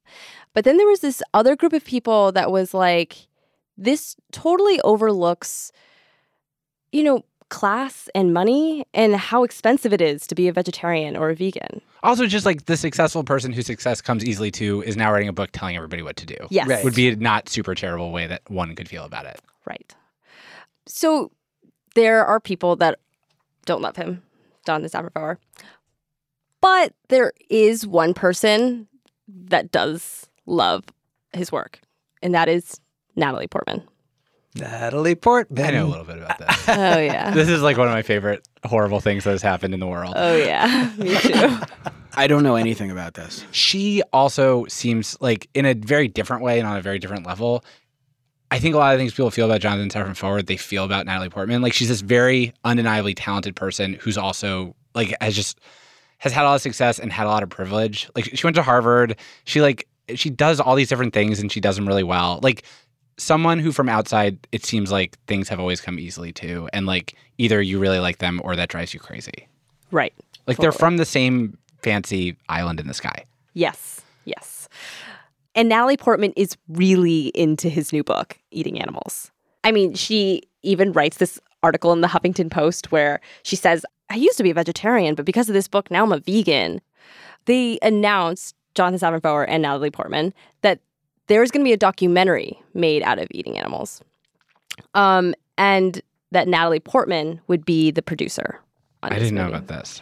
But 0.52 0.64
then 0.64 0.78
there 0.78 0.87
was 0.88 0.99
this 0.99 1.23
other 1.32 1.54
group 1.54 1.73
of 1.73 1.85
people 1.85 2.32
that 2.32 2.50
was 2.50 2.75
like, 2.75 3.28
this 3.78 4.16
totally 4.32 4.80
overlooks, 4.80 5.70
you 6.90 7.04
know, 7.04 7.25
class 7.50 8.09
and 8.16 8.35
money 8.35 8.85
and 8.92 9.14
how 9.14 9.44
expensive 9.44 9.92
it 9.92 10.00
is 10.00 10.26
to 10.26 10.35
be 10.35 10.49
a 10.49 10.52
vegetarian 10.52 11.16
or 11.16 11.30
a 11.30 11.37
vegan. 11.37 11.80
Also, 12.02 12.26
just 12.26 12.44
like 12.44 12.64
the 12.64 12.76
successful 12.76 13.23
person 13.23 13.52
whose 13.52 13.66
success 13.66 14.00
comes 14.00 14.25
easily 14.25 14.50
to 14.50 14.82
is 14.82 14.97
now 14.97 15.12
writing 15.12 15.28
a 15.28 15.32
book 15.32 15.50
telling 15.52 15.76
everybody 15.76 16.02
what 16.02 16.16
to 16.16 16.26
do. 16.26 16.37
Yes. 16.50 16.66
Right. 16.66 16.85
Would 16.85 16.97
be 16.97 17.11
a 17.11 17.16
not 17.16 17.49
super 17.49 17.76
terrible 17.76 18.11
way 18.11 18.26
that 18.26 18.42
one 18.49 18.75
could 18.75 18.88
feel 18.88 19.04
about 19.04 19.26
it. 19.26 19.40
Right. 19.66 19.94
So 20.87 21.30
there 21.94 22.26
are 22.26 22.40
people 22.40 22.75
that 22.76 22.99
don't 23.66 23.82
love 23.82 23.94
him, 23.94 24.23
Don 24.64 24.83
the 24.83 24.88
Safran 24.88 25.37
But 26.61 26.93
there 27.09 27.33
is 27.49 27.87
one 27.87 28.14
person 28.14 28.87
that 29.29 29.71
does 29.73 30.26
love 30.47 30.85
his 31.33 31.50
work, 31.52 31.81
and 32.23 32.35
that 32.35 32.49
is 32.49 32.81
Natalie 33.17 33.47
Portman. 33.47 33.83
Natalie 34.57 35.14
Portman. 35.14 35.64
I 35.64 35.71
know 35.71 35.87
a 35.87 35.88
little 35.88 36.05
bit 36.05 36.19
about 36.19 36.38
that. 36.38 36.64
Oh 36.69 36.99
yeah. 37.00 37.31
this 37.31 37.49
is 37.49 37.62
like 37.62 37.76
one 37.79 37.87
of 37.87 37.93
my 37.93 38.02
favorite 38.02 38.47
horrible 38.64 39.00
things 39.00 39.25
that 39.25 39.31
has 39.31 39.43
happened 39.43 39.75
in 39.75 39.81
the 39.81 39.87
world. 39.87 40.12
oh 40.17 40.37
yeah. 40.37 40.93
Me 40.99 41.17
too. 41.19 41.59
I 42.14 42.26
don't 42.26 42.43
know 42.43 42.57
anything 42.57 42.90
about 42.90 43.14
this. 43.14 43.45
she 43.52 44.02
also 44.12 44.67
seems 44.67 45.17
like 45.21 45.49
in 45.55 45.64
a 45.67 45.75
very 45.75 46.09
different 46.09 46.43
way 46.43 46.59
and 46.59 46.67
on 46.67 46.76
a 46.76 46.83
very 46.83 46.99
different 46.99 47.26
level. 47.26 47.64
I 48.50 48.59
think 48.59 48.75
a 48.75 48.78
lot 48.78 48.95
of 48.95 48.99
things 48.99 49.12
people 49.12 49.30
feel 49.30 49.47
about 49.47 49.61
Jonathan 49.61 49.88
Safran 49.88 50.16
Forward, 50.16 50.47
they 50.47 50.57
feel 50.57 50.85
about 50.85 51.07
Natalie 51.07 51.28
Portman. 51.28 51.62
Like 51.62 51.73
she's 51.73 51.88
this 51.88 52.00
very 52.00 52.52
undeniably 52.64 53.14
talented 53.14 53.54
person 53.54 53.95
who's 53.95 54.19
also 54.19 54.75
like 54.95 55.14
has 55.21 55.37
just 55.37 55.61
has 56.19 56.33
had 56.33 56.45
a 56.45 56.49
lot 56.49 56.54
of 56.57 56.62
success 56.62 56.99
and 56.99 57.12
had 57.12 57.26
a 57.26 57.30
lot 57.30 57.42
of 57.42 57.49
privilege. 57.49 58.09
Like 58.14 58.37
she 58.37 58.47
went 58.47 58.57
to 58.57 58.62
Harvard. 58.62 59.16
She 59.45 59.61
like 59.61 59.87
she 60.14 60.30
does 60.30 60.61
all 60.61 60.75
these 60.75 60.88
different 60.88 61.14
things 61.14 61.40
and 61.40 61.50
she 61.50 61.61
does 61.61 61.76
them 61.76 61.87
really 61.87 62.02
well. 62.02 62.40
Like 62.42 62.64
someone 63.16 63.59
who 63.59 63.71
from 63.71 63.88
outside, 63.88 64.38
it 64.50 64.64
seems 64.64 64.90
like 64.90 65.19
things 65.26 65.49
have 65.49 65.61
always 65.61 65.80
come 65.80 65.99
easily 65.99 66.33
to. 66.33 66.69
And 66.73 66.87
like 66.87 67.14
either 67.38 67.62
you 67.62 67.78
really 67.78 68.00
like 68.00 68.19
them 68.19 68.40
or 68.42 68.57
that 68.57 68.69
drives 68.69 68.92
you 68.92 69.00
crazy. 69.00 69.47
Right. 69.90 70.12
Like 70.47 70.57
they're 70.57 70.73
from 70.73 70.97
the 70.97 71.04
same 71.04 71.57
fancy 71.83 72.37
island 72.49 72.80
in 72.80 72.87
the 72.87 72.95
sky. 72.95 73.25
Yes. 73.54 74.00
Yes. 74.25 74.69
And 75.54 75.69
Natalie 75.69 75.97
Portman 75.97 76.33
is 76.37 76.57
really 76.69 77.28
into 77.28 77.69
his 77.69 77.92
new 77.92 78.04
book, 78.04 78.38
Eating 78.50 78.80
Animals. 78.80 79.30
I 79.64 79.73
mean, 79.73 79.95
she 79.95 80.42
even 80.62 80.92
writes 80.92 81.19
this 81.19 81.40
article 81.62 81.92
in 81.92 82.00
the 82.00 82.09
Huffington 82.09 82.50
Post 82.50 82.92
where 82.92 83.21
she 83.42 83.57
says, 83.57 83.85
I 84.11 84.14
used 84.14 84.37
to 84.38 84.42
be 84.42 84.50
a 84.50 84.54
vegetarian, 84.54 85.14
but 85.14 85.25
because 85.25 85.49
of 85.49 85.54
this 85.54 85.69
book, 85.69 85.90
now 85.90 86.04
I'm 86.04 86.12
a 86.12 86.21
vegan. 86.21 86.80
They 87.47 87.78
announced, 87.83 88.54
Jonathan 88.75 88.99
Safran 88.99 89.23
Foer 89.23 89.45
and 89.45 89.62
Natalie 89.62 89.90
Portman, 89.90 90.33
that 90.62 90.80
there's 91.26 91.50
going 91.50 91.64
to 91.64 91.69
be 91.69 91.73
a 91.73 91.76
documentary 91.76 92.61
made 92.75 93.02
out 93.02 93.19
of 93.19 93.28
eating 93.30 93.59
animals. 93.59 94.00
Um, 94.95 95.35
and 95.59 96.00
that 96.33 96.49
Natalie 96.49 96.80
Portman 96.80 97.40
would 97.49 97.64
be 97.64 97.90
the 97.90 98.02
producer. 98.02 98.61
on 99.02 99.12
I 99.12 99.19
didn't 99.19 99.35
know 99.35 99.49
about 99.49 99.66
this. 99.66 100.00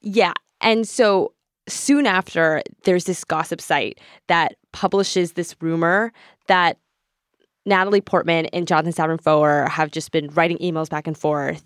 Yeah. 0.00 0.32
And 0.60 0.86
so 0.86 1.32
soon 1.68 2.06
after, 2.06 2.62
there's 2.84 3.04
this 3.04 3.24
gossip 3.24 3.60
site 3.60 3.98
that 4.28 4.56
publishes 4.74 5.32
this 5.32 5.54
rumor 5.60 6.12
that 6.48 6.76
Natalie 7.64 8.02
Portman 8.02 8.46
and 8.46 8.66
Jonathan 8.66 8.92
Safran 8.92 9.22
Foer 9.22 9.66
have 9.70 9.90
just 9.90 10.10
been 10.12 10.28
writing 10.28 10.58
emails 10.58 10.90
back 10.90 11.06
and 11.06 11.16
forth. 11.16 11.64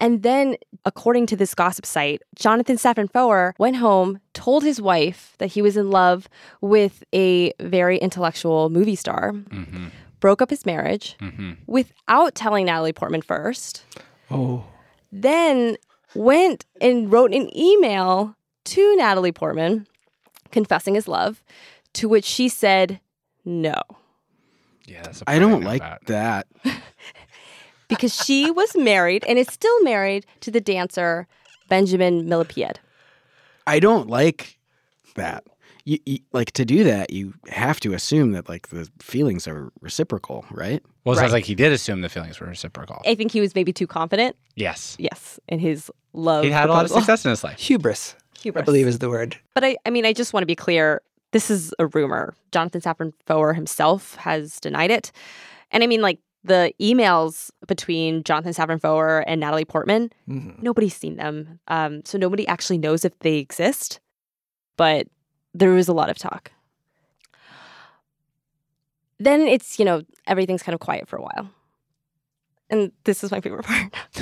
And 0.00 0.22
then, 0.22 0.56
according 0.84 1.26
to 1.28 1.36
this 1.36 1.54
gossip 1.54 1.86
site, 1.86 2.20
Jonathan 2.36 2.76
Safran 2.76 3.10
Foer 3.12 3.54
went 3.58 3.76
home, 3.76 4.20
told 4.34 4.62
his 4.62 4.80
wife 4.80 5.34
that 5.38 5.46
he 5.52 5.62
was 5.62 5.76
in 5.76 5.90
love 5.90 6.28
with 6.60 7.02
a 7.14 7.52
very 7.60 7.96
intellectual 7.98 8.68
movie 8.70 8.94
star, 8.96 9.32
Mm-hmm. 9.32 9.86
broke 10.20 10.42
up 10.42 10.50
his 10.50 10.66
marriage 10.66 11.16
Mm-hmm. 11.20 11.52
without 11.66 12.34
telling 12.34 12.66
Natalie 12.66 12.92
Portman 12.92 13.22
first 13.22 13.84
Oh. 14.30 14.64
then 15.10 15.76
went 16.14 16.66
and 16.80 17.10
wrote 17.10 17.32
an 17.32 17.48
email 17.56 18.34
to 18.66 18.96
Natalie 18.96 19.32
Portman 19.32 19.86
confessing 20.50 20.94
his 20.94 21.08
love, 21.08 21.42
to 21.98 22.08
which 22.08 22.24
she 22.24 22.48
said 22.48 23.00
no, 23.44 23.74
Yeah, 24.86 25.02
that's 25.02 25.22
I 25.26 25.38
don't 25.38 25.64
like 25.64 25.82
that. 26.06 26.46
because 27.88 28.14
she 28.14 28.50
was 28.50 28.76
married 28.76 29.24
and 29.26 29.38
is 29.38 29.48
still 29.48 29.82
married 29.82 30.24
to 30.40 30.50
the 30.50 30.60
dancer 30.60 31.26
Benjamin 31.68 32.26
Millepied. 32.28 32.76
I 33.66 33.80
don't 33.80 34.08
like 34.08 34.58
that. 35.16 35.44
You, 35.84 35.98
you, 36.06 36.18
like 36.32 36.52
to 36.52 36.64
do 36.64 36.84
that, 36.84 37.10
you 37.10 37.34
have 37.48 37.80
to 37.80 37.94
assume 37.94 38.32
that 38.32 38.48
like 38.48 38.68
the 38.68 38.88
feelings 39.00 39.48
are 39.48 39.72
reciprocal, 39.80 40.44
right? 40.50 40.82
Well, 41.04 41.16
it 41.16 41.18
sounds 41.18 41.32
like 41.32 41.46
he 41.46 41.54
did 41.54 41.72
assume 41.72 42.02
the 42.02 42.08
feelings 42.08 42.38
were 42.38 42.46
reciprocal. 42.46 43.02
I 43.06 43.14
think 43.14 43.32
he 43.32 43.40
was 43.40 43.54
maybe 43.54 43.72
too 43.72 43.86
confident, 43.86 44.36
yes. 44.54 44.96
yes, 45.00 45.40
in 45.48 45.58
his 45.58 45.90
love. 46.12 46.44
He 46.44 46.50
had 46.50 46.68
a 46.68 46.72
lot 46.72 46.84
of 46.84 46.90
success 46.90 47.24
in 47.24 47.30
his 47.30 47.42
life. 47.42 47.58
Hubris, 47.58 48.14
Hubris. 48.14 48.18
I 48.34 48.42
Hubris. 48.42 48.64
believe 48.66 48.86
is 48.86 48.98
the 48.98 49.08
word. 49.08 49.36
But 49.54 49.64
I, 49.64 49.78
I 49.86 49.90
mean, 49.90 50.04
I 50.04 50.12
just 50.12 50.32
want 50.32 50.42
to 50.42 50.46
be 50.46 50.54
clear. 50.54 51.00
This 51.32 51.50
is 51.50 51.74
a 51.78 51.86
rumor. 51.88 52.34
Jonathan 52.52 52.80
Safran 52.80 53.12
Foer 53.26 53.52
himself 53.54 54.14
has 54.16 54.58
denied 54.60 54.90
it. 54.90 55.12
And 55.70 55.82
I 55.82 55.86
mean, 55.86 56.00
like 56.00 56.18
the 56.44 56.72
emails 56.80 57.50
between 57.66 58.22
Jonathan 58.24 58.52
Safran 58.54 58.80
Foer 58.80 59.24
and 59.26 59.40
Natalie 59.40 59.64
Portman, 59.66 60.10
Mhm. 60.28 60.62
nobody's 60.62 60.96
seen 60.96 61.16
them. 61.16 61.60
Um, 61.68 62.02
so 62.04 62.16
nobody 62.16 62.46
actually 62.48 62.78
knows 62.78 63.04
if 63.04 63.18
they 63.18 63.36
exist. 63.38 64.00
But 64.76 65.08
there 65.52 65.70
was 65.70 65.88
a 65.88 65.92
lot 65.92 66.08
of 66.08 66.16
talk. 66.16 66.52
Then 69.18 69.42
it's, 69.42 69.78
you 69.78 69.84
know, 69.84 70.02
everything's 70.26 70.62
kind 70.62 70.74
of 70.74 70.80
quiet 70.80 71.08
for 71.08 71.16
a 71.16 71.22
while. 71.22 71.50
And 72.70 72.92
this 73.04 73.24
is 73.24 73.30
my 73.30 73.40
favorite 73.40 73.64
part. 73.64 73.92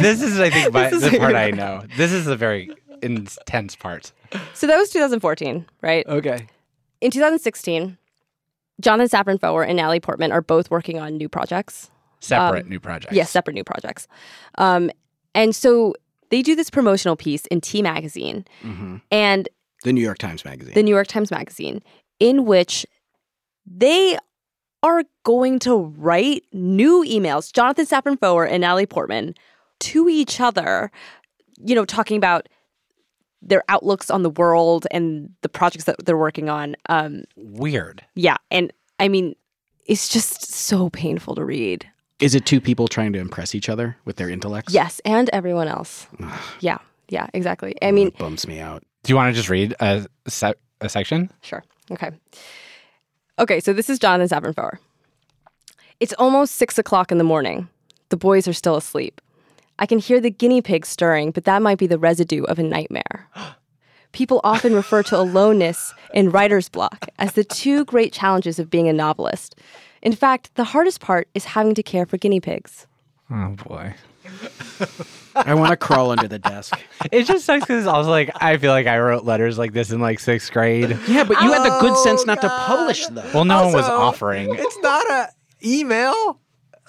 this 0.00 0.20
is, 0.22 0.38
I 0.40 0.50
think, 0.50 0.72
my, 0.74 0.90
the 0.90 1.16
part 1.18 1.34
I 1.36 1.50
know. 1.52 1.84
This 1.96 2.12
is 2.12 2.24
the 2.26 2.36
very 2.36 2.70
intense 3.02 3.76
part. 3.76 4.12
So 4.54 4.66
that 4.66 4.76
was 4.76 4.90
2014, 4.90 5.66
right? 5.82 6.06
Okay. 6.06 6.46
In 7.00 7.10
2016, 7.10 7.96
Jonathan 8.80 9.08
Safran 9.24 9.40
Foer 9.40 9.64
and 9.64 9.76
Natalie 9.76 10.00
Portman 10.00 10.32
are 10.32 10.40
both 10.42 10.70
working 10.70 10.98
on 10.98 11.16
new 11.16 11.28
projects. 11.28 11.90
Separate 12.20 12.64
Um, 12.64 12.70
new 12.70 12.80
projects. 12.80 13.14
Yes, 13.14 13.30
separate 13.30 13.54
new 13.54 13.64
projects. 13.64 14.06
Um, 14.58 14.90
and 15.34 15.54
so 15.56 15.94
they 16.30 16.42
do 16.42 16.54
this 16.54 16.70
promotional 16.70 17.16
piece 17.16 17.46
in 17.46 17.60
T 17.60 17.82
Magazine 17.82 18.44
hmm 18.62 18.96
and 19.10 19.48
The 19.84 19.92
New 19.92 20.02
York 20.02 20.18
Times 20.18 20.44
Magazine. 20.44 20.74
the 20.74 20.82
New 20.82 20.94
York 20.94 21.06
Times 21.08 21.30
Magazine, 21.30 21.82
in 22.18 22.44
which 22.44 22.86
they 23.66 24.18
are 24.82 25.04
going 25.24 25.58
to 25.60 25.76
write 25.76 26.44
new 26.52 27.04
emails, 27.06 27.52
Jonathan 27.52 27.86
Safran 27.86 28.18
Foer 28.18 28.46
and 28.46 28.62
Natalie 28.62 28.86
Portman, 28.86 29.34
to 29.80 30.08
each 30.08 30.40
other, 30.40 30.90
you 31.64 31.74
know, 31.74 31.84
talking 31.84 32.16
about 32.16 32.48
their 33.42 33.62
outlooks 33.68 34.10
on 34.10 34.22
the 34.22 34.30
world 34.30 34.86
and 34.90 35.30
the 35.42 35.48
projects 35.48 35.84
that 35.84 36.04
they're 36.04 36.16
working 36.18 36.48
on. 36.48 36.76
Um, 36.88 37.24
Weird. 37.36 38.04
yeah. 38.14 38.36
And 38.50 38.72
I 38.98 39.08
mean, 39.08 39.34
it's 39.86 40.08
just 40.08 40.52
so 40.52 40.90
painful 40.90 41.34
to 41.36 41.44
read. 41.44 41.86
Is 42.20 42.34
it 42.34 42.44
two 42.44 42.60
people 42.60 42.86
trying 42.86 43.12
to 43.14 43.18
impress 43.18 43.54
each 43.54 43.68
other 43.70 43.96
with 44.04 44.16
their 44.16 44.28
intellects? 44.28 44.74
Yes, 44.74 45.00
and 45.06 45.30
everyone 45.32 45.68
else. 45.68 46.06
yeah, 46.60 46.76
yeah, 47.08 47.28
exactly. 47.32 47.74
I 47.80 47.92
mean, 47.92 48.06
That 48.10 48.18
bums 48.18 48.46
me 48.46 48.60
out. 48.60 48.82
Do 49.04 49.10
you 49.12 49.16
want 49.16 49.32
to 49.32 49.36
just 49.36 49.48
read 49.48 49.74
a, 49.80 50.06
se- 50.28 50.52
a 50.82 50.88
section? 50.90 51.30
sure. 51.40 51.64
Okay. 51.90 52.10
Okay, 53.38 53.58
so 53.58 53.72
this 53.72 53.88
is 53.88 53.98
Jonathan 53.98 54.28
Safran 54.38 54.54
Foer. 54.54 54.78
It's 55.98 56.12
almost 56.18 56.56
six 56.56 56.78
o'clock 56.78 57.10
in 57.10 57.16
the 57.16 57.24
morning. 57.24 57.68
The 58.10 58.16
boys 58.18 58.46
are 58.46 58.52
still 58.52 58.76
asleep. 58.76 59.20
I 59.80 59.86
can 59.86 59.98
hear 59.98 60.20
the 60.20 60.30
guinea 60.30 60.60
pigs 60.60 60.88
stirring, 60.88 61.30
but 61.30 61.44
that 61.44 61.62
might 61.62 61.78
be 61.78 61.86
the 61.86 61.98
residue 61.98 62.44
of 62.44 62.58
a 62.58 62.62
nightmare. 62.62 63.28
People 64.12 64.40
often 64.44 64.74
refer 64.74 65.02
to 65.04 65.16
aloneness 65.16 65.94
and 66.12 66.32
writer's 66.32 66.68
block 66.68 67.08
as 67.18 67.32
the 67.32 67.44
two 67.44 67.84
great 67.84 68.12
challenges 68.12 68.58
of 68.58 68.68
being 68.68 68.88
a 68.88 68.92
novelist. 68.92 69.56
In 70.02 70.12
fact, 70.12 70.54
the 70.56 70.64
hardest 70.64 71.00
part 71.00 71.28
is 71.34 71.44
having 71.44 71.74
to 71.74 71.82
care 71.82 72.04
for 72.04 72.18
guinea 72.18 72.40
pigs. 72.40 72.86
Oh 73.30 73.56
boy. 73.68 73.94
I 75.34 75.54
want 75.54 75.70
to 75.70 75.76
crawl 75.76 76.10
under 76.10 76.28
the 76.28 76.38
desk. 76.38 76.78
It 77.10 77.24
just 77.24 77.44
sucks 77.44 77.64
because 77.64 77.86
I 77.86 77.96
was 77.96 78.06
like, 78.06 78.30
I 78.34 78.56
feel 78.58 78.72
like 78.72 78.86
I 78.86 78.98
wrote 78.98 79.24
letters 79.24 79.58
like 79.58 79.72
this 79.72 79.92
in 79.92 80.00
like 80.00 80.18
sixth 80.18 80.52
grade. 80.52 80.90
Yeah, 81.08 81.24
but 81.24 81.40
you 81.40 81.52
had 81.52 81.64
the 81.64 81.78
good 81.80 81.96
sense 81.98 82.26
not 82.26 82.40
to 82.42 82.52
oh, 82.52 82.64
publish 82.66 83.06
them. 83.06 83.26
Well, 83.32 83.44
no 83.44 83.64
one 83.64 83.72
was 83.72 83.86
offering. 83.86 84.54
It's 84.54 84.78
not 84.78 85.08
a 85.10 85.28
email. 85.64 86.40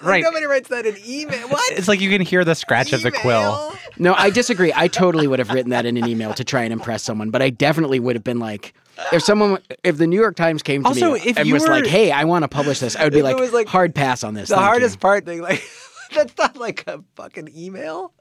Like, 0.02 0.08
Right. 0.10 0.22
Nobody 0.24 0.46
writes 0.46 0.68
that 0.70 0.84
in 0.84 0.96
email. 1.06 1.48
What? 1.48 1.72
It's 1.78 1.86
like 1.86 2.00
you 2.00 2.10
can 2.10 2.20
hear 2.20 2.44
the 2.44 2.54
scratch 2.54 2.92
of 2.92 3.02
the 3.02 3.12
quill. 3.12 3.72
No, 3.98 4.14
I 4.14 4.30
disagree. 4.30 4.72
I 4.74 4.88
totally 4.88 5.26
would 5.28 5.38
have 5.38 5.50
written 5.50 5.70
that 5.70 5.86
in 5.86 5.96
an 5.96 6.08
email 6.08 6.34
to 6.34 6.42
try 6.44 6.62
and 6.62 6.72
impress 6.72 7.02
someone, 7.04 7.30
but 7.30 7.40
I 7.40 7.50
definitely 7.50 8.00
would 8.00 8.16
have 8.16 8.24
been 8.24 8.40
like, 8.40 8.74
if 9.12 9.22
someone, 9.22 9.58
if 9.84 9.98
the 9.98 10.06
New 10.06 10.18
York 10.20 10.34
Times 10.36 10.62
came 10.62 10.82
to 10.82 10.88
Also, 10.88 11.14
me 11.14 11.20
if 11.24 11.36
and 11.38 11.46
you 11.46 11.54
was 11.54 11.66
like, 11.66 11.86
"Hey, 11.86 12.10
I 12.10 12.24
want 12.24 12.42
to 12.42 12.48
publish 12.48 12.80
this," 12.80 12.94
I 12.96 13.04
would 13.04 13.12
be 13.12 13.20
If 13.20 13.24
it 13.24 13.28
like, 13.28 13.36
was 13.36 13.52
like 13.52 13.66
"Hard 13.68 13.94
pass 13.94 14.22
on 14.24 14.34
this." 14.34 14.48
The 14.48 14.56
thank 14.56 14.66
hardest 14.66 14.96
you." 14.96 15.00
part 15.00 15.24
thing, 15.24 15.40
like 15.40 15.62
that's 16.14 16.36
not 16.36 16.56
like 16.56 16.84
a 16.86 17.02
fucking 17.16 17.50
email. 17.56 18.12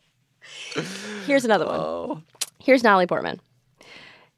Here's 1.25 1.45
another 1.45 1.65
one. 1.65 1.75
Oh. 1.79 2.21
Here's 2.59 2.83
Natalie 2.83 3.07
Portman. 3.07 3.39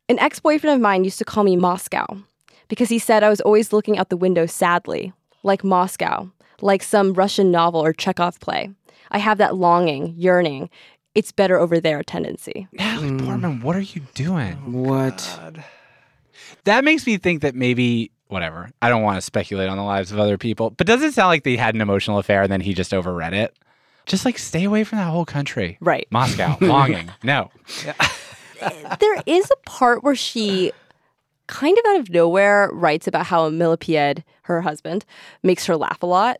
An 0.09 0.19
ex 0.19 0.39
boyfriend 0.39 0.75
of 0.75 0.81
mine 0.81 1.03
used 1.03 1.17
to 1.19 1.25
call 1.25 1.43
me 1.43 1.55
Moscow 1.55 2.05
because 2.67 2.89
he 2.89 2.99
said 2.99 3.23
I 3.23 3.29
was 3.29 3.41
always 3.41 3.71
looking 3.73 3.97
out 3.97 4.09
the 4.09 4.17
window 4.17 4.45
sadly, 4.45 5.13
like 5.43 5.63
Moscow, 5.63 6.31
like 6.63 6.81
some 6.81 7.13
Russian 7.13 7.51
novel 7.51 7.83
or 7.83 7.93
Chekhov 7.93 8.39
play. 8.39 8.69
I 9.11 9.19
have 9.19 9.37
that 9.37 9.55
longing, 9.55 10.15
yearning. 10.17 10.69
It's 11.13 11.31
better 11.31 11.59
over 11.59 11.79
there 11.79 12.01
tendency. 12.01 12.67
Natalie 12.71 13.23
Portman, 13.23 13.57
hmm. 13.57 13.63
what 13.63 13.75
are 13.75 13.81
you 13.81 14.01
doing? 14.15 14.57
Oh, 14.65 14.71
what? 14.71 15.37
God. 15.37 15.63
That 16.63 16.83
makes 16.83 17.05
me 17.05 17.17
think 17.17 17.41
that 17.41 17.53
maybe 17.53 18.11
whatever. 18.27 18.71
I 18.81 18.89
don't 18.89 19.03
want 19.03 19.17
to 19.17 19.21
speculate 19.21 19.69
on 19.69 19.77
the 19.77 19.83
lives 19.83 20.11
of 20.11 20.19
other 20.19 20.37
people, 20.37 20.71
but 20.71 20.87
does 20.87 21.03
it 21.03 21.13
sound 21.13 21.27
like 21.27 21.43
they 21.43 21.55
had 21.55 21.75
an 21.75 21.81
emotional 21.81 22.17
affair 22.17 22.41
and 22.41 22.51
then 22.51 22.61
he 22.61 22.73
just 22.73 22.91
overread 22.91 23.33
it? 23.33 23.55
Just 24.05 24.25
like 24.25 24.37
stay 24.37 24.63
away 24.63 24.83
from 24.83 24.97
that 24.97 25.09
whole 25.09 25.25
country. 25.25 25.77
Right. 25.79 26.07
Moscow, 26.09 26.57
longing. 26.61 27.11
No. 27.23 27.51
there 28.99 29.21
is 29.25 29.51
a 29.51 29.69
part 29.69 30.03
where 30.03 30.15
she 30.15 30.71
kind 31.47 31.77
of 31.77 31.85
out 31.89 31.99
of 31.99 32.09
nowhere 32.09 32.69
writes 32.73 33.07
about 33.07 33.27
how 33.27 33.49
Millepied, 33.49 34.23
her 34.43 34.61
husband, 34.61 35.05
makes 35.43 35.65
her 35.65 35.77
laugh 35.77 36.01
a 36.01 36.05
lot. 36.05 36.39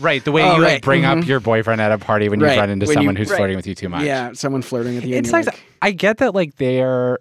Right, 0.00 0.24
the 0.24 0.32
way 0.32 0.42
Oh, 0.42 0.56
you 0.56 0.62
right, 0.62 0.72
like 0.74 0.82
bring 0.82 1.02
mhm. 1.02 1.20
up 1.22 1.26
your 1.28 1.40
boyfriend 1.40 1.80
at 1.80 1.92
a 1.92 1.98
party 1.98 2.28
when 2.28 2.40
Right, 2.40 2.54
you 2.54 2.60
run 2.60 2.70
into 2.70 2.86
when 2.86 2.94
you- 2.94 2.98
someone 3.00 3.16
who's 3.16 3.30
Right. 3.30 3.36
flirting 3.36 3.56
with 3.56 3.66
you 3.66 3.74
too 3.74 3.88
much. 3.88 4.04
Yeah, 4.04 4.32
someone 4.32 4.62
flirting 4.62 4.94
with 4.96 5.04
you. 5.04 5.14
it 5.14 5.18
and 5.18 5.26
sucks. 5.26 5.46
like, 5.46 5.60
I 5.82 5.92
get 5.92 6.18
that 6.18 6.34
like 6.34 6.56
they're 6.56 7.18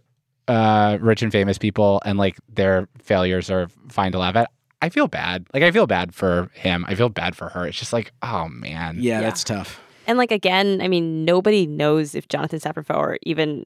uh, 0.48 0.98
rich 1.00 1.21
and 1.21 1.31
famous 1.31 1.57
people, 1.59 2.01
and 2.05 2.17
like 2.17 2.36
their 2.51 2.88
failures 2.98 3.51
are 3.51 3.67
fine 3.89 4.12
to 4.13 4.17
laugh 4.17 4.36
at. 4.36 4.50
I 4.81 4.89
feel 4.89 5.07
bad. 5.07 5.45
Like 5.53 5.62
I 5.62 5.69
feel 5.71 5.86
bad 5.86 6.15
for 6.15 6.50
him. 6.55 6.86
I 6.88 6.95
feel 6.95 7.09
bad 7.09 7.36
for 7.36 7.50
her. 7.50 7.67
It's 7.67 7.77
just 7.77 7.93
like, 7.93 8.12
oh 8.24 8.48
man. 8.48 8.95
yeah, 9.00 9.15
Yeah. 9.19 9.21
that's 9.21 9.43
tough. 9.43 9.79
And 10.07 10.17
like 10.17 10.31
again, 10.31 10.81
I 10.81 10.88
mean, 10.88 11.24
nobody 11.25 11.67
knows 11.67 12.15
if 12.15 12.27
Jonathan 12.29 12.59
Safran 12.59 12.86
Foer 12.86 13.17
even 13.24 13.63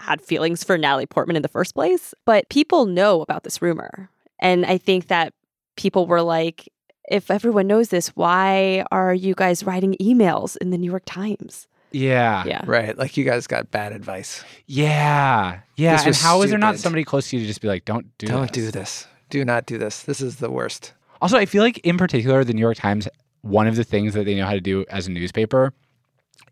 had 0.00 0.22
feelings 0.22 0.62
for 0.64 0.78
Natalie 0.78 1.04
Portman 1.06 1.36
in 1.36 1.42
the 1.42 1.48
first 1.48 1.74
place, 1.74 2.14
but 2.24 2.48
people 2.48 2.86
know 2.86 3.20
about 3.20 3.42
this 3.42 3.60
rumor. 3.60 4.08
And 4.40 4.64
I 4.64 4.78
think 4.78 5.08
that 5.08 5.34
people 5.76 6.06
were 6.06 6.22
like, 6.22 6.68
if 7.10 7.30
everyone 7.30 7.66
knows 7.66 7.88
this, 7.88 8.08
why 8.08 8.84
are 8.90 9.14
you 9.14 9.34
guys 9.34 9.64
writing 9.64 9.96
emails 10.00 10.56
in 10.58 10.70
the 10.70 10.78
New 10.78 10.90
York 10.90 11.04
Times? 11.06 11.66
Yeah. 11.90 12.44
Yeah. 12.44 12.62
Right. 12.66 12.96
Like 12.98 13.16
you 13.16 13.24
guys 13.24 13.46
got 13.46 13.70
bad 13.70 13.92
advice. 13.92 14.44
Yeah. 14.66 15.60
Yeah. 15.76 15.92
This 15.92 16.00
And 16.02 16.08
was 16.08 16.22
how 16.22 16.42
is 16.42 16.50
there 16.50 16.58
not 16.58 16.76
somebody 16.76 17.04
close 17.04 17.30
to 17.30 17.36
you 17.36 17.42
to 17.42 17.46
just 17.48 17.60
be 17.62 17.68
like, 17.68 17.84
don't 17.84 18.06
do 18.18 18.26
Don't 18.26 18.42
this? 18.42 18.50
do 18.50 18.70
this. 18.70 19.06
Do 19.30 19.44
not 19.44 19.66
do 19.66 19.78
this. 19.78 20.02
This 20.02 20.20
is 20.20 20.36
the 20.36 20.50
worst. 20.50 20.92
Also, 21.20 21.36
I 21.38 21.46
feel 21.46 21.62
like 21.62 21.78
in 21.78 21.96
particular, 21.98 22.44
the 22.44 22.52
New 22.52 22.60
York 22.60 22.76
Times, 22.76 23.08
one 23.42 23.66
of 23.66 23.76
the 23.76 23.84
things 23.84 24.14
that 24.14 24.24
they 24.24 24.34
know 24.34 24.44
how 24.46 24.52
to 24.52 24.60
do 24.60 24.84
as 24.90 25.06
a 25.06 25.10
newspaper 25.10 25.72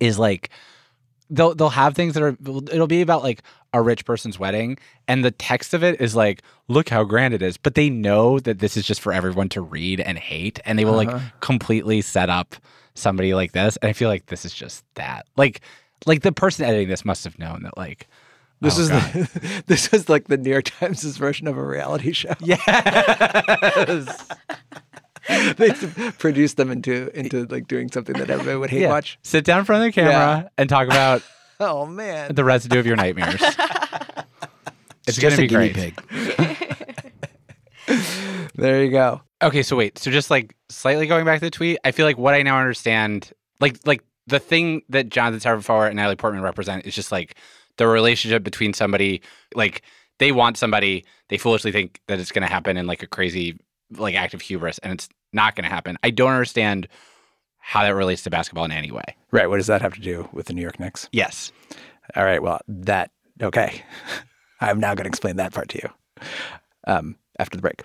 is 0.01 0.19
like 0.19 0.51
they'll 1.31 1.55
they'll 1.55 1.69
have 1.71 1.95
things 1.95 2.15
that 2.15 2.23
are 2.23 2.37
it'll 2.73 2.87
be 2.87 3.01
about 3.01 3.23
like 3.23 3.43
a 3.73 3.83
rich 3.83 4.05
person's 4.05 4.39
wedding 4.39 4.79
and 5.09 5.25
the 5.25 5.31
text 5.31 5.75
of 5.75 5.83
it 5.83 6.01
is 6.01 6.17
like 6.17 6.43
look 6.69 6.89
how 6.89 7.05
grand 7.05 7.35
it 7.35 7.43
is. 7.43 7.57
But 7.57 7.75
they 7.75 7.91
know 7.91 8.39
that 8.41 8.59
this 8.59 8.77
is 8.77 8.85
just 8.87 9.01
for 9.01 9.13
everyone 9.13 9.49
to 9.51 9.61
read 9.61 10.01
and 10.01 10.19
hate 10.19 10.61
and 10.65 10.79
they 10.79 10.85
will 10.85 10.95
like 10.95 11.09
uh-huh. 11.09 11.31
completely 11.41 12.01
set 12.01 12.31
up 12.31 12.57
somebody 12.95 13.35
like 13.35 13.53
this 13.53 13.77
and 13.83 13.91
i 13.91 13.93
feel 13.93 14.09
like 14.09 14.27
this 14.27 14.45
is 14.45 14.55
just 14.55 14.85
that. 14.95 15.27
Like 15.37 15.61
like 16.07 16.23
the 16.23 16.33
person 16.33 16.65
editing 16.65 16.89
this 16.89 17.05
must 17.05 17.25
have 17.25 17.39
known 17.39 17.63
that 17.65 17.77
like 17.77 18.09
This 18.61 18.79
oh, 18.79 18.83
is 18.83 18.89
the, 18.89 19.63
this 19.67 19.93
is 19.93 20.09
like 20.09 20.29
the 20.29 20.37
New 20.37 20.51
York 20.51 20.65
Times' 20.65 21.17
version 21.17 21.47
of 21.47 21.57
a 21.59 21.65
reality 21.65 22.13
show. 22.13 22.33
yes 22.41 22.63
they 25.57 25.71
produce 26.19 26.55
them 26.55 26.71
into 26.71 27.11
into 27.19 27.45
like 27.47 27.67
doing 27.69 27.91
something 27.91 28.17
that 28.19 28.31
everybody 28.31 28.57
would 28.57 28.71
hate 28.71 28.83
Yeah. 28.83 28.89
watch. 28.91 29.19
sit 29.23 29.45
down 29.45 29.61
in 29.61 29.65
front 29.65 29.83
of 29.83 29.87
the 29.87 29.93
camera 30.01 30.51
and 30.59 30.69
talk 30.69 30.87
about 30.87 31.23
Oh 31.61 31.87
man. 31.87 32.35
the 32.35 32.45
residue 32.45 32.79
of 32.79 32.87
your 32.87 32.97
nightmares 32.97 33.41
it's 35.07 35.17
just 35.17 35.21
gonna 35.21 35.35
a 35.35 35.39
be 35.39 35.47
guinea 35.49 35.69
great 35.73 35.95
pig. 35.97 37.07
There 38.57 38.83
you 38.85 38.91
go. 38.91 39.21
Okay, 39.43 39.63
so 39.63 39.77
wait, 39.77 39.99
so 39.99 40.11
just 40.11 40.31
like 40.31 40.57
slightly 40.71 41.07
going 41.07 41.25
back 41.25 41.41
to 41.41 41.45
the 41.47 41.51
tweet, 41.51 41.79
I 41.85 41.93
feel 41.93 42.07
like 42.07 42.17
what 42.17 42.33
I 42.35 42.43
now 42.43 42.59
understand, 42.59 43.31
like 43.61 43.79
like 43.87 44.03
the 44.27 44.39
thing 44.39 44.83
that 44.89 45.09
Jonathan 45.11 45.41
Safran 45.41 45.63
Foer 45.63 45.87
and 45.89 45.97
Natalie 45.97 46.17
Portman 46.17 46.43
represent 46.43 46.87
is 46.87 46.95
just 46.95 47.13
like 47.13 47.37
the 47.77 47.87
relationship 47.87 48.43
between 48.43 48.73
somebody 48.73 49.21
like 49.55 49.83
they 50.19 50.33
want 50.33 50.57
somebody, 50.57 51.05
they 51.29 51.37
foolishly 51.37 51.71
think 51.71 52.01
that 52.09 52.19
it's 52.19 52.33
going 52.33 52.43
to 52.47 52.53
happen 52.53 52.77
in 52.79 52.87
like 52.87 53.03
a 53.03 53.07
crazy 53.07 53.59
like 53.91 54.15
act 54.15 54.33
of 54.33 54.41
hubris, 54.41 54.79
and 54.79 54.95
it's 54.95 55.09
not 55.37 55.55
going 55.55 55.63
to 55.63 55.71
happen. 55.71 55.97
I 56.03 56.11
don't 56.11 56.33
understand 56.33 56.89
how 57.59 57.83
that 57.83 57.95
relates 57.95 58.23
to 58.23 58.31
basketball 58.31 58.65
in 58.65 58.73
any 58.73 58.91
way. 58.91 59.05
Right. 59.31 59.49
What 59.49 59.59
does 59.59 59.69
that 59.69 59.83
have 59.83 59.95
to 59.95 60.01
do 60.01 60.29
with 60.33 60.47
the 60.47 60.53
New 60.55 60.63
York 60.63 60.81
Knicks? 60.81 61.09
Yes. 61.13 61.53
All 62.17 62.25
right. 62.25 62.43
Well, 62.43 62.61
that 62.67 63.11
okay. 63.41 63.83
I'm 64.61 64.81
now 64.81 64.95
going 64.95 65.05
to 65.05 65.09
explain 65.09 65.37
that 65.37 65.53
part 65.53 65.69
to 65.71 65.81
you 65.83 66.25
um, 66.87 67.17
after 67.39 67.57
the 67.57 67.63
break. 67.63 67.85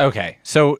Okay, 0.00 0.38
so 0.42 0.78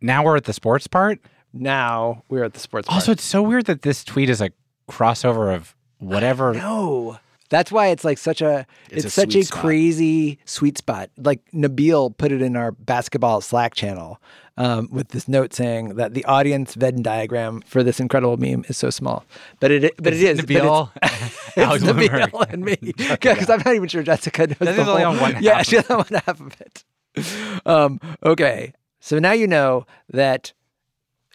now 0.00 0.24
we're 0.24 0.36
at 0.36 0.44
the 0.44 0.52
sports 0.52 0.86
part. 0.86 1.20
Now 1.52 2.22
we're 2.28 2.44
at 2.44 2.54
the 2.54 2.60
sports. 2.60 2.88
Part. 2.88 2.94
Also, 2.96 3.06
part. 3.10 3.18
it's 3.18 3.24
so 3.24 3.42
weird 3.42 3.66
that 3.66 3.82
this 3.82 4.04
tweet 4.04 4.28
is 4.30 4.40
a 4.40 4.50
crossover 4.90 5.54
of 5.54 5.74
whatever. 5.98 6.54
no. 6.54 7.18
That's 7.50 7.72
why 7.72 7.86
it's 7.86 8.04
like 8.04 8.18
such 8.18 8.42
a 8.42 8.66
It's 8.90 9.06
it's, 9.06 9.06
a 9.06 9.10
such 9.22 9.34
a 9.34 9.42
spot. 9.42 9.60
crazy 9.62 10.38
sweet 10.44 10.76
spot. 10.76 11.08
Like 11.16 11.40
Nabil 11.54 12.14
put 12.18 12.30
it 12.30 12.42
in 12.42 12.56
our 12.56 12.72
basketball 12.72 13.40
Slack 13.40 13.72
channel 13.74 14.20
um, 14.58 14.86
with 14.92 15.08
this 15.08 15.28
note 15.28 15.54
saying 15.54 15.94
that 15.96 16.12
the 16.12 16.26
audience 16.26 16.74
Venn 16.74 17.00
diagram 17.00 17.62
for 17.62 17.82
this 17.82 18.00
incredible 18.00 18.36
meme 18.36 18.66
is 18.68 18.76
so 18.76 18.90
small, 18.90 19.24
but 19.60 19.70
it 19.70 19.94
but 19.96 20.12
it 20.12 20.22
is 20.22 20.40
it's- 20.40 20.44
Nabil, 20.44 20.90
It's 21.02 21.56
Alex 21.56 21.84
Nabil 21.84 22.52
and 22.52 22.64
me 22.66 22.76
because 23.08 23.48
I'm 23.48 23.62
not 23.64 23.74
even 23.74 23.88
sure 23.88 24.02
Jessica 24.02 24.46
knows. 24.48 24.56
Jessica's 24.58 24.76
the 24.84 24.90
only 24.90 25.02
whole- 25.04 25.14
on 25.14 25.20
one 25.32 25.42
Yeah, 25.42 25.54
half 25.56 25.66
she's 25.66 25.88
on 25.88 25.96
one 26.00 26.06
half 26.26 26.38
of 26.40 26.60
it. 26.60 26.84
Um, 27.66 28.00
okay, 28.24 28.72
so 28.98 29.18
now 29.18 29.32
you 29.32 29.46
know 29.46 29.84
that 30.08 30.54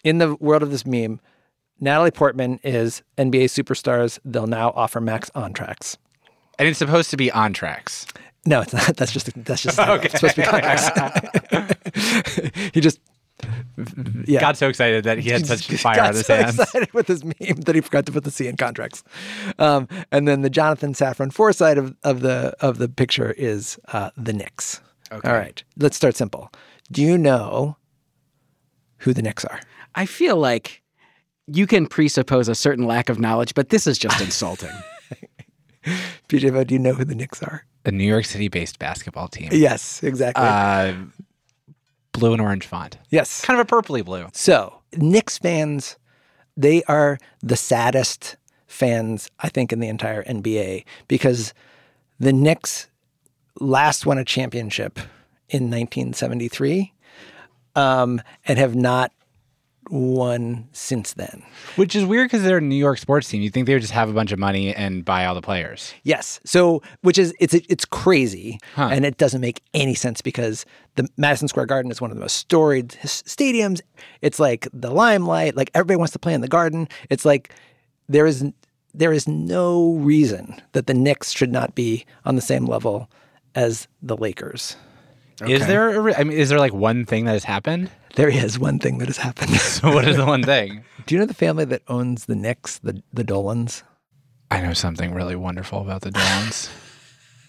in 0.02 0.18
the 0.18 0.34
world 0.36 0.64
of 0.64 0.72
this 0.72 0.84
meme, 0.84 1.20
Natalie 1.78 2.10
Portman 2.10 2.58
is 2.64 3.02
NBA 3.18 3.44
superstars. 3.44 4.18
They'll 4.24 4.48
now 4.48 4.70
offer 4.70 5.00
max 5.00 5.30
on 5.36 5.52
tracks. 5.52 5.96
And 6.58 6.68
it's 6.68 6.78
supposed 6.78 7.10
to 7.10 7.16
be 7.16 7.30
on 7.30 7.52
tracks. 7.52 8.06
No, 8.46 8.62
it's 8.62 8.72
not. 8.72 8.96
That's 8.96 9.12
just 9.12 9.32
that's 9.44 9.62
just 9.62 9.78
it's 9.80 10.14
supposed 10.14 10.34
to 10.34 10.42
be 10.42 10.46
contracts. 10.46 10.90
he 12.74 12.80
just 12.80 13.00
yeah. 14.26 14.40
Got 14.40 14.56
so 14.56 14.68
excited 14.68 15.04
that 15.04 15.18
he 15.18 15.30
had 15.30 15.46
such 15.46 15.66
fire 15.66 15.96
got 15.96 16.08
on 16.08 16.14
his 16.14 16.26
so 16.26 16.36
hands. 16.36 16.58
excited 16.58 16.92
with 16.92 17.08
his 17.08 17.24
meme 17.24 17.60
that 17.64 17.74
he 17.74 17.80
forgot 17.80 18.06
to 18.06 18.12
put 18.12 18.24
the 18.24 18.30
C 18.30 18.46
in 18.46 18.56
contracts. 18.56 19.02
Um, 19.58 19.88
and 20.12 20.28
then 20.28 20.42
the 20.42 20.50
Jonathan 20.50 20.92
Safran 20.92 21.32
Foer 21.32 21.52
side 21.52 21.78
of, 21.78 21.96
of 22.04 22.20
the 22.20 22.54
of 22.60 22.78
the 22.78 22.88
picture 22.88 23.32
is 23.32 23.78
uh, 23.88 24.10
the 24.16 24.32
Knicks. 24.32 24.80
Okay. 25.12 25.28
All 25.28 25.34
right, 25.34 25.62
let's 25.76 25.96
start 25.96 26.16
simple. 26.16 26.50
Do 26.90 27.02
you 27.02 27.16
know 27.18 27.76
who 28.98 29.12
the 29.12 29.22
Knicks 29.22 29.44
are? 29.44 29.60
I 29.94 30.06
feel 30.06 30.36
like 30.36 30.82
you 31.46 31.66
can 31.66 31.86
presuppose 31.86 32.48
a 32.48 32.54
certain 32.54 32.86
lack 32.86 33.08
of 33.08 33.18
knowledge, 33.20 33.54
but 33.54 33.68
this 33.68 33.86
is 33.86 33.98
just 33.98 34.20
insulting. 34.20 34.70
PJ, 36.28 36.66
do 36.66 36.74
you 36.74 36.78
know 36.78 36.94
who 36.94 37.04
the 37.04 37.14
Knicks 37.14 37.42
are? 37.42 37.66
A 37.84 37.90
New 37.90 38.04
York 38.04 38.24
City 38.24 38.48
based 38.48 38.78
basketball 38.78 39.28
team. 39.28 39.50
Yes, 39.52 40.02
exactly. 40.02 40.42
Uh, 40.44 40.94
blue 42.12 42.32
and 42.32 42.40
orange 42.40 42.66
font. 42.66 42.96
yes. 43.10 43.44
Kind 43.44 43.60
of 43.60 43.66
a 43.66 43.70
purpley 43.70 44.02
blue. 44.04 44.26
So, 44.32 44.80
Knicks 44.96 45.36
fans, 45.36 45.96
they 46.56 46.82
are 46.84 47.18
the 47.42 47.56
saddest 47.56 48.36
fans, 48.66 49.30
I 49.40 49.48
think, 49.50 49.72
in 49.72 49.80
the 49.80 49.88
entire 49.88 50.24
NBA 50.24 50.84
because 51.08 51.52
the 52.18 52.32
Knicks 52.32 52.88
last 53.60 54.06
won 54.06 54.18
a 54.18 54.24
championship 54.24 54.98
in 55.48 55.64
1973 55.70 56.92
um, 57.76 58.20
and 58.46 58.58
have 58.58 58.74
not 58.74 59.12
won 59.90 60.66
since 60.72 61.12
then. 61.14 61.42
Which 61.76 61.94
is 61.94 62.04
weird 62.04 62.26
because 62.30 62.42
they're 62.42 62.56
a 62.58 62.60
New 62.62 62.74
York 62.74 62.98
sports 62.98 63.28
team. 63.28 63.42
You 63.42 63.50
think 63.50 63.66
they 63.66 63.74
would 63.74 63.82
just 63.82 63.92
have 63.92 64.08
a 64.08 64.12
bunch 64.14 64.32
of 64.32 64.38
money 64.38 64.74
and 64.74 65.04
buy 65.04 65.26
all 65.26 65.34
the 65.34 65.42
players. 65.42 65.92
Yes. 66.04 66.40
So, 66.44 66.82
which 67.02 67.18
is 67.18 67.34
it's 67.38 67.52
it's 67.54 67.84
crazy, 67.84 68.58
Huh. 68.74 68.88
and 68.92 69.04
it 69.04 69.18
doesn't 69.18 69.40
make 69.42 69.60
any 69.74 69.94
sense 69.94 70.22
because 70.22 70.64
the 70.94 71.06
Madison 71.16 71.48
Square 71.48 71.66
Garden 71.66 71.90
is 71.90 72.00
one 72.00 72.10
of 72.10 72.16
the 72.16 72.20
most 72.22 72.36
storied 72.36 72.88
stadiums. 73.04 73.80
It's 74.22 74.40
like 74.40 74.68
the 74.72 74.90
limelight. 74.90 75.54
Like 75.56 75.70
everybody 75.74 75.98
wants 75.98 76.12
to 76.14 76.18
play 76.18 76.32
in 76.34 76.40
the 76.40 76.48
Garden. 76.48 76.88
It's 77.10 77.24
like 77.26 77.52
there 78.08 78.26
is 78.26 78.44
there 78.94 79.12
is 79.12 79.28
no 79.28 79.94
reason 79.96 80.62
that 80.72 80.86
the 80.86 80.94
Knicks 80.94 81.32
should 81.32 81.52
not 81.52 81.74
be 81.74 82.06
on 82.24 82.36
the 82.36 82.42
same 82.42 82.64
level 82.64 83.10
as 83.54 83.88
the 84.02 84.16
Lakers. 84.16 84.76
Is 85.46 85.66
there? 85.66 85.90
A 85.90 86.00
re- 86.00 86.14
I 86.16 86.24
mean, 86.24 86.38
is 86.38 86.48
there 86.48 86.58
like 86.58 86.72
one 86.72 87.04
thing 87.04 87.24
that 87.24 87.32
has 87.32 87.44
happened? 87.44 87.90
There 88.14 88.28
is 88.28 88.58
one 88.58 88.78
thing 88.78 88.98
that 88.98 89.08
has 89.08 89.16
happened. 89.18 89.50
So 89.60 89.92
what 89.92 90.06
is 90.06 90.16
the 90.16 90.26
one 90.26 90.42
thing? 90.42 90.84
Do 91.06 91.14
you 91.14 91.18
know 91.18 91.26
the 91.26 91.34
family 91.34 91.64
that 91.66 91.82
owns 91.88 92.26
the 92.26 92.36
Knicks, 92.36 92.78
the 92.78 93.02
the 93.12 93.24
Dolans? 93.24 93.82
I 94.50 94.60
know 94.60 94.72
something 94.72 95.12
really 95.12 95.34
wonderful 95.36 95.80
about 95.80 96.02
the 96.02 96.12
Dolans. 96.12 96.70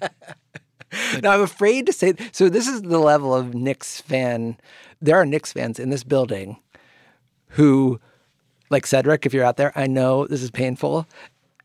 now 1.22 1.32
I'm 1.32 1.42
afraid 1.42 1.86
to 1.86 1.94
say. 1.94 2.14
So 2.32 2.50
this 2.50 2.68
is 2.68 2.82
the 2.82 3.00
level 3.00 3.36
of 3.36 3.54
Knicks 3.54 4.02
fan. 4.02 4.58
There 5.02 5.16
are 5.16 5.26
Knicks 5.26 5.54
fans 5.54 5.80
in 5.80 5.92
this 5.92 6.04
building 6.04 6.58
who, 7.50 8.00
like 8.70 8.88
Cedric, 8.88 9.26
if 9.26 9.34
you're 9.34 9.46
out 9.46 9.58
there, 9.58 9.72
I 9.76 9.88
know 9.88 10.26
this 10.26 10.42
is 10.42 10.52
painful, 10.52 11.08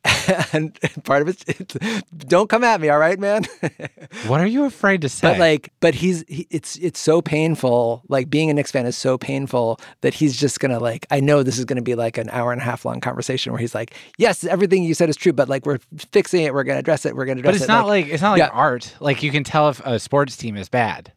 and 0.53 0.79
part 1.05 1.21
of 1.21 1.29
it, 1.29 1.45
it's, 1.47 1.77
don't 2.17 2.49
come 2.49 2.65
at 2.65 2.81
me, 2.81 2.89
all 2.89 2.99
right, 2.99 3.19
man. 3.19 3.45
what 4.27 4.41
are 4.41 4.47
you 4.47 4.65
afraid 4.65 5.03
to 5.03 5.09
say? 5.09 5.29
but 5.29 5.39
like, 5.39 5.73
but 5.81 5.95
he's 5.95 6.25
he, 6.27 6.47
it's 6.51 6.77
it's 6.77 6.99
so 6.99 7.21
painful. 7.21 8.03
Like 8.09 8.31
being 8.31 8.49
a 8.49 8.55
Knicks 8.55 8.71
fan 8.71 8.87
is 8.87 8.97
so 8.97 9.19
painful 9.19 9.79
that 10.01 10.15
he's 10.15 10.39
just 10.39 10.59
gonna 10.59 10.79
like. 10.79 11.07
I 11.11 11.21
know 11.21 11.43
this 11.43 11.59
is 11.59 11.67
gonna 11.67 11.83
be 11.83 11.95
like 11.95 12.17
an 12.17 12.31
hour 12.31 12.51
and 12.51 12.63
a 12.63 12.65
half 12.65 12.85
long 12.87 13.01
conversation 13.01 13.53
where 13.53 13.61
he's 13.61 13.75
like, 13.75 13.95
yes, 14.17 14.45
everything 14.45 14.85
you 14.85 14.95
said 14.95 15.11
is 15.11 15.17
true, 15.17 15.35
but 15.35 15.49
like 15.49 15.67
we're 15.67 15.81
fixing 16.13 16.45
it. 16.45 16.55
We're 16.55 16.65
gonna 16.65 16.79
address 16.79 17.05
it. 17.05 17.15
We're 17.15 17.27
gonna 17.27 17.41
address 17.41 17.57
it 17.57 17.59
but 17.59 17.61
it. 17.61 17.65
it's 17.65 17.69
not 17.69 17.87
like, 17.87 18.07
it's 18.07 18.23
not 18.23 18.33
like 18.33 18.39
yeah. 18.39 18.49
art. 18.49 18.95
Like 19.01 19.23
you 19.23 19.31
can 19.31 19.45
tell 19.45 19.69
if 19.69 19.81
a 19.85 19.99
sports 19.99 20.37
team 20.37 20.57
is 20.57 20.71
bad 20.71 21.13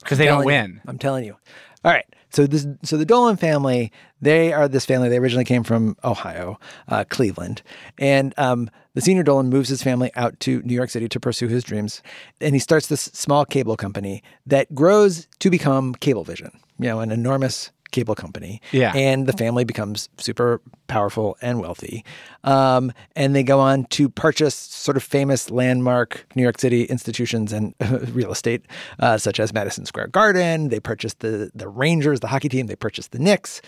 because 0.00 0.18
they 0.18 0.24
don't 0.24 0.42
telling 0.42 0.48
you. 0.48 0.62
win. 0.62 0.80
I'm 0.86 0.98
telling 0.98 1.24
you. 1.24 1.36
All 1.84 1.92
right. 1.92 2.06
So 2.30 2.46
this, 2.46 2.66
so 2.82 2.96
the 2.96 3.04
Dolan 3.04 3.36
family, 3.36 3.92
they 4.20 4.52
are 4.52 4.68
this 4.68 4.86
family. 4.86 5.08
They 5.08 5.18
originally 5.18 5.44
came 5.44 5.64
from 5.64 5.96
Ohio, 6.04 6.58
uh, 6.88 7.04
Cleveland, 7.08 7.62
and 7.98 8.34
um, 8.36 8.70
the 8.94 9.00
senior 9.00 9.22
Dolan 9.22 9.50
moves 9.50 9.68
his 9.68 9.82
family 9.82 10.10
out 10.14 10.38
to 10.40 10.62
New 10.62 10.74
York 10.74 10.90
City 10.90 11.08
to 11.08 11.20
pursue 11.20 11.48
his 11.48 11.64
dreams, 11.64 12.02
and 12.40 12.54
he 12.54 12.58
starts 12.58 12.86
this 12.86 13.02
small 13.02 13.44
cable 13.44 13.76
company 13.76 14.22
that 14.46 14.74
grows 14.74 15.26
to 15.40 15.50
become 15.50 15.94
Cablevision. 15.96 16.50
You 16.78 16.88
know, 16.88 17.00
an 17.00 17.10
enormous 17.10 17.70
cable 17.90 18.14
company. 18.14 18.60
Yeah. 18.72 18.92
And 18.94 19.26
the 19.26 19.32
family 19.32 19.64
becomes 19.64 20.08
super 20.18 20.60
powerful 20.86 21.36
and 21.42 21.60
wealthy. 21.60 22.04
Um, 22.44 22.92
and 23.14 23.34
they 23.34 23.42
go 23.42 23.60
on 23.60 23.84
to 23.86 24.08
purchase 24.08 24.54
sort 24.54 24.96
of 24.96 25.02
famous 25.02 25.50
landmark 25.50 26.26
New 26.34 26.42
York 26.42 26.58
City 26.58 26.84
institutions 26.84 27.52
and 27.52 27.74
real 28.12 28.32
estate, 28.32 28.66
uh, 28.98 29.18
such 29.18 29.40
as 29.40 29.52
Madison 29.52 29.86
Square 29.86 30.08
Garden. 30.08 30.68
They 30.68 30.80
purchased 30.80 31.20
the, 31.20 31.50
the 31.54 31.68
Rangers, 31.68 32.20
the 32.20 32.28
hockey 32.28 32.48
team. 32.48 32.66
They 32.66 32.76
purchased 32.76 33.12
the 33.12 33.18
Knicks. 33.18 33.60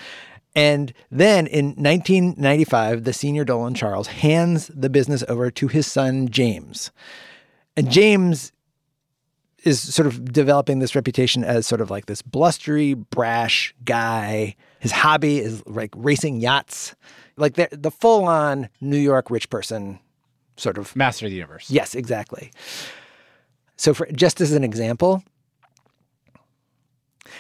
And 0.55 0.93
then 1.11 1.47
in 1.47 1.69
1995, 1.77 3.05
the 3.05 3.13
senior 3.13 3.45
Dolan 3.45 3.75
Charles 3.75 4.09
hands 4.09 4.71
the 4.75 4.91
business 4.91 5.25
over 5.29 5.51
to 5.51 5.69
his 5.69 5.91
son, 5.91 6.29
James. 6.29 6.91
And 7.77 7.91
James 7.91 8.53
is 9.65 9.81
sort 9.81 10.07
of 10.07 10.33
developing 10.33 10.79
this 10.79 10.95
reputation 10.95 11.45
as 11.45 11.67
sort 11.67 11.81
of 11.81 11.91
like 11.91 12.07
this 12.07 12.23
blustery, 12.23 12.95
brash 12.95 13.75
guy. 13.85 14.57
His 14.81 14.93
hobby 14.93 15.39
is 15.39 15.65
like 15.67 15.91
racing 15.97 16.41
yachts, 16.41 16.95
like 17.37 17.55
the, 17.55 17.69
the 17.71 17.91
full 17.91 18.25
on 18.25 18.69
New 18.81 18.99
York 18.99 19.31
rich 19.31 19.49
person 19.51 20.01
sort 20.57 20.79
of. 20.79 20.95
Master 20.97 21.27
of 21.27 21.31
the 21.31 21.37
universe. 21.37 21.71
Yes, 21.71 21.95
exactly. 21.95 22.51
So, 23.77 23.95
for 23.95 24.07
just 24.13 24.41
as 24.41 24.53
an 24.53 24.65
example, 24.65 25.25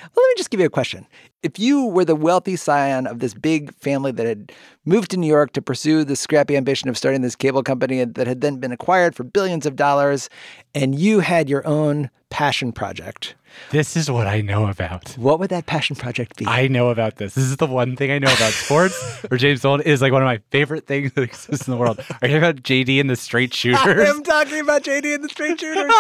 well, 0.02 0.24
let 0.24 0.28
me 0.28 0.35
just 0.37 0.50
give 0.50 0.61
you 0.61 0.66
a 0.66 0.70
question. 0.70 1.07
If 1.42 1.59
you 1.59 1.87
were 1.87 2.05
the 2.05 2.14
wealthy 2.16 2.57
scion 2.57 3.07
of 3.07 3.18
this 3.18 3.35
big 3.35 3.74
family 3.74 4.12
that 4.12 4.26
had 4.26 4.52
moved 4.85 5.11
to 5.11 5.16
New 5.16 5.26
York 5.26 5.52
to 5.55 5.62
pursue 5.62 6.05
the 6.05 6.14
scrappy 6.16 6.57
ambition 6.57 6.88
of 6.88 6.96
starting 6.96 7.22
this 7.22 7.35
cable 7.37 7.62
company 7.62 8.05
that 8.05 8.26
had 8.26 8.40
then 8.40 8.59
been 8.59 8.72
acquired 8.72 9.14
for 9.16 9.24
billions 9.24 9.66
of 9.66 9.74
dollars, 9.76 10.28
and 10.74 10.98
you 10.98 11.20
had 11.20 11.48
your 11.48 11.66
own 11.66 12.11
passion 12.31 12.72
project, 12.72 13.35
This 13.72 13.94
is 13.94 14.11
what 14.11 14.26
I 14.26 14.40
know 14.40 14.66
about. 14.66 15.11
what 15.18 15.38
would 15.38 15.50
that 15.50 15.66
passion 15.66 15.94
project 15.96 16.37
be? 16.38 16.46
I 16.46 16.66
know 16.66 16.88
about 16.88 17.16
this. 17.16 17.35
This 17.35 17.44
is 17.44 17.59
the 17.59 17.66
one 17.66 17.94
thing 17.94 18.11
I 18.11 18.18
know 18.18 18.33
about 18.33 18.52
sports. 18.64 18.96
or 19.31 19.37
James 19.37 19.61
Dolan 19.61 19.83
is 19.83 20.00
like 20.00 20.12
one 20.12 20.22
of 20.22 20.26
my 20.26 20.40
favorite 20.50 20.87
things 20.87 21.12
that 21.12 21.22
exists 21.24 21.66
in 21.68 21.72
the 21.72 21.76
world. 21.76 21.98
Are 22.22 22.28
you 22.28 22.35
talking 22.35 22.37
about 22.38 22.57
JD 22.62 23.00
and 23.00 23.11
the 23.11 23.16
Straight 23.16 23.52
Shooters? 23.61 24.09
I'm 24.09 24.22
talking 24.22 24.61
about 24.61 24.83
JD 24.85 25.14
and 25.14 25.22
the 25.24 25.28
Straight 25.28 25.61
Shooters. 25.61 25.92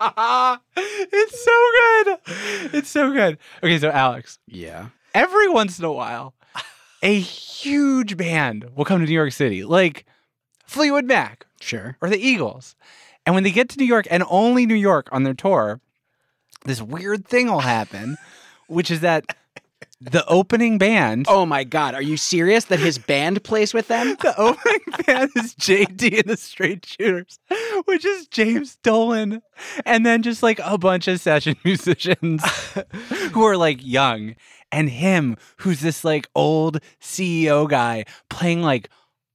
it's 0.76 1.44
so 1.44 1.52
good. 2.04 2.18
It's 2.74 2.88
so 2.88 3.12
good. 3.12 3.38
Okay, 3.62 3.78
so 3.78 3.90
Alex, 3.90 4.38
yeah. 4.46 4.88
every 5.14 5.48
once 5.48 5.78
in 5.78 5.84
a 5.84 5.92
while, 5.92 6.34
a 7.02 7.18
huge 7.20 8.16
band 8.16 8.66
will 8.74 8.84
come 8.84 9.00
to 9.00 9.06
New 9.06 9.12
York 9.12 9.32
City, 9.32 9.62
like 9.64 10.06
Fleetwood 10.66 11.04
Mac 11.04 11.46
Sure. 11.60 11.96
or 12.00 12.08
the 12.08 12.18
Eagles. 12.18 12.74
And 13.26 13.34
when 13.34 13.44
they 13.44 13.50
get 13.50 13.68
to 13.70 13.78
New 13.78 13.84
York 13.84 14.06
and 14.10 14.24
only 14.30 14.64
New 14.64 14.74
York 14.74 15.08
on 15.12 15.24
their 15.24 15.34
tour, 15.34 15.80
this 16.64 16.80
weird 16.80 17.26
thing 17.26 17.46
will 17.50 17.60
happen, 17.60 18.16
which 18.68 18.90
is 18.90 19.00
that 19.00 19.24
the 20.00 20.26
opening 20.26 20.78
band 20.78 21.26
Oh 21.28 21.44
my 21.44 21.64
God. 21.64 21.94
Are 21.94 22.02
you 22.02 22.16
serious 22.16 22.66
that 22.66 22.78
his 22.78 22.98
band 22.98 23.44
plays 23.44 23.74
with 23.74 23.88
them? 23.88 24.16
The 24.20 24.34
opening 24.38 24.80
band 25.06 25.30
is 25.36 25.54
JD 25.54 26.20
and 26.20 26.28
the 26.28 26.36
Straight 26.36 26.86
Shooters, 26.86 27.38
which 27.84 28.04
is 28.04 28.26
James 28.28 28.76
Dolan, 28.82 29.42
and 29.84 30.06
then 30.06 30.22
just 30.22 30.42
like 30.42 30.60
a 30.64 30.78
bunch 30.78 31.06
of 31.08 31.20
session 31.20 31.56
musicians 31.64 32.42
who 33.32 33.44
are 33.44 33.56
like 33.56 33.84
young, 33.84 34.34
and 34.72 34.88
him 34.88 35.36
who's 35.58 35.80
this 35.80 36.04
like 36.04 36.28
old 36.34 36.80
CEO 37.00 37.68
guy 37.68 38.04
playing 38.30 38.62
like 38.62 38.88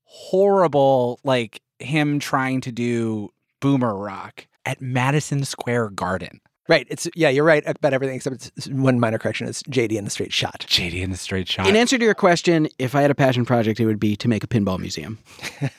horrible, 0.04 1.19
like 1.23 1.62
him 1.80 2.19
trying 2.19 2.62
to 2.62 2.71
do 2.71 3.32
boomer 3.60 3.95
rock 3.95 4.47
at 4.65 4.82
Madison 4.82 5.45
Square 5.45 5.91
Garden. 5.91 6.41
Right. 6.67 6.88
It's 6.89 7.08
yeah, 7.15 7.30
you're 7.30 7.43
right 7.43 7.63
about 7.65 7.93
everything 7.93 8.15
except 8.15 8.51
it's 8.56 8.67
one 8.67 8.99
minor 8.99 9.17
correction. 9.17 9.47
It's 9.47 9.63
JD 9.63 9.97
and 9.97 10.06
the 10.06 10.12
Straight 10.12 10.34
Shot. 10.34 10.65
JD 10.67 11.04
and 11.04 11.13
the 11.13 11.17
Straight 11.17 11.47
Shot. 11.47 11.67
In 11.67 11.75
answer 11.75 11.97
to 11.97 12.04
your 12.04 12.13
question, 12.13 12.67
if 12.80 12.95
I 12.95 13.01
had 13.01 13.12
a 13.12 13.15
passion 13.15 13.45
project, 13.45 13.80
it 13.80 13.86
would 13.86 13.99
be 13.99 14.15
to 14.17 14.28
make 14.28 14.43
a 14.43 14.47
pinball 14.47 14.80
museum. 14.80 15.19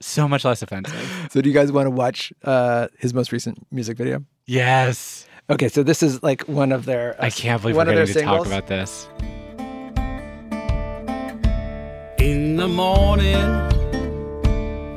so 0.00 0.28
much 0.28 0.44
less 0.44 0.62
offensive. 0.62 1.28
So, 1.30 1.40
do 1.40 1.48
you 1.48 1.54
guys 1.54 1.70
want 1.72 1.86
to 1.86 1.90
watch 1.90 2.32
uh, 2.44 2.88
his 2.98 3.14
most 3.14 3.32
recent 3.32 3.66
music 3.70 3.96
video? 3.96 4.24
Yes. 4.46 5.26
Okay, 5.48 5.68
so 5.68 5.82
this 5.82 6.02
is 6.02 6.22
like 6.22 6.42
one 6.42 6.72
of 6.72 6.84
their. 6.86 7.20
Uh, 7.20 7.26
I 7.26 7.30
can't 7.30 7.60
believe 7.60 7.76
one 7.76 7.86
we're 7.86 7.92
of 7.92 7.96
their 7.96 8.06
getting 8.06 8.28
to 8.28 8.36
talk 8.36 8.46
about 8.46 8.66
this. 8.66 9.08
In 12.18 12.56
the 12.56 12.68
morning, 12.68 13.36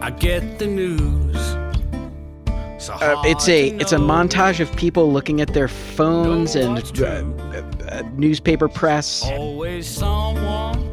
I 0.02 0.12
get 0.12 0.60
the 0.60 0.68
news. 0.68 1.33
Uh, 2.90 3.22
it's 3.26 3.48
a 3.48 3.70
it's 3.78 3.94
a 3.94 3.98
montage 3.98 4.60
of 4.60 4.76
people 4.76 5.12
looking 5.12 5.40
at 5.40 5.54
their 5.54 5.68
phones 5.68 6.56
and 6.56 6.80
uh, 7.02 7.24
uh, 7.90 8.04
newspaper 8.16 8.68
press. 8.68 9.24
Always 9.24 9.88
someone 9.88 10.92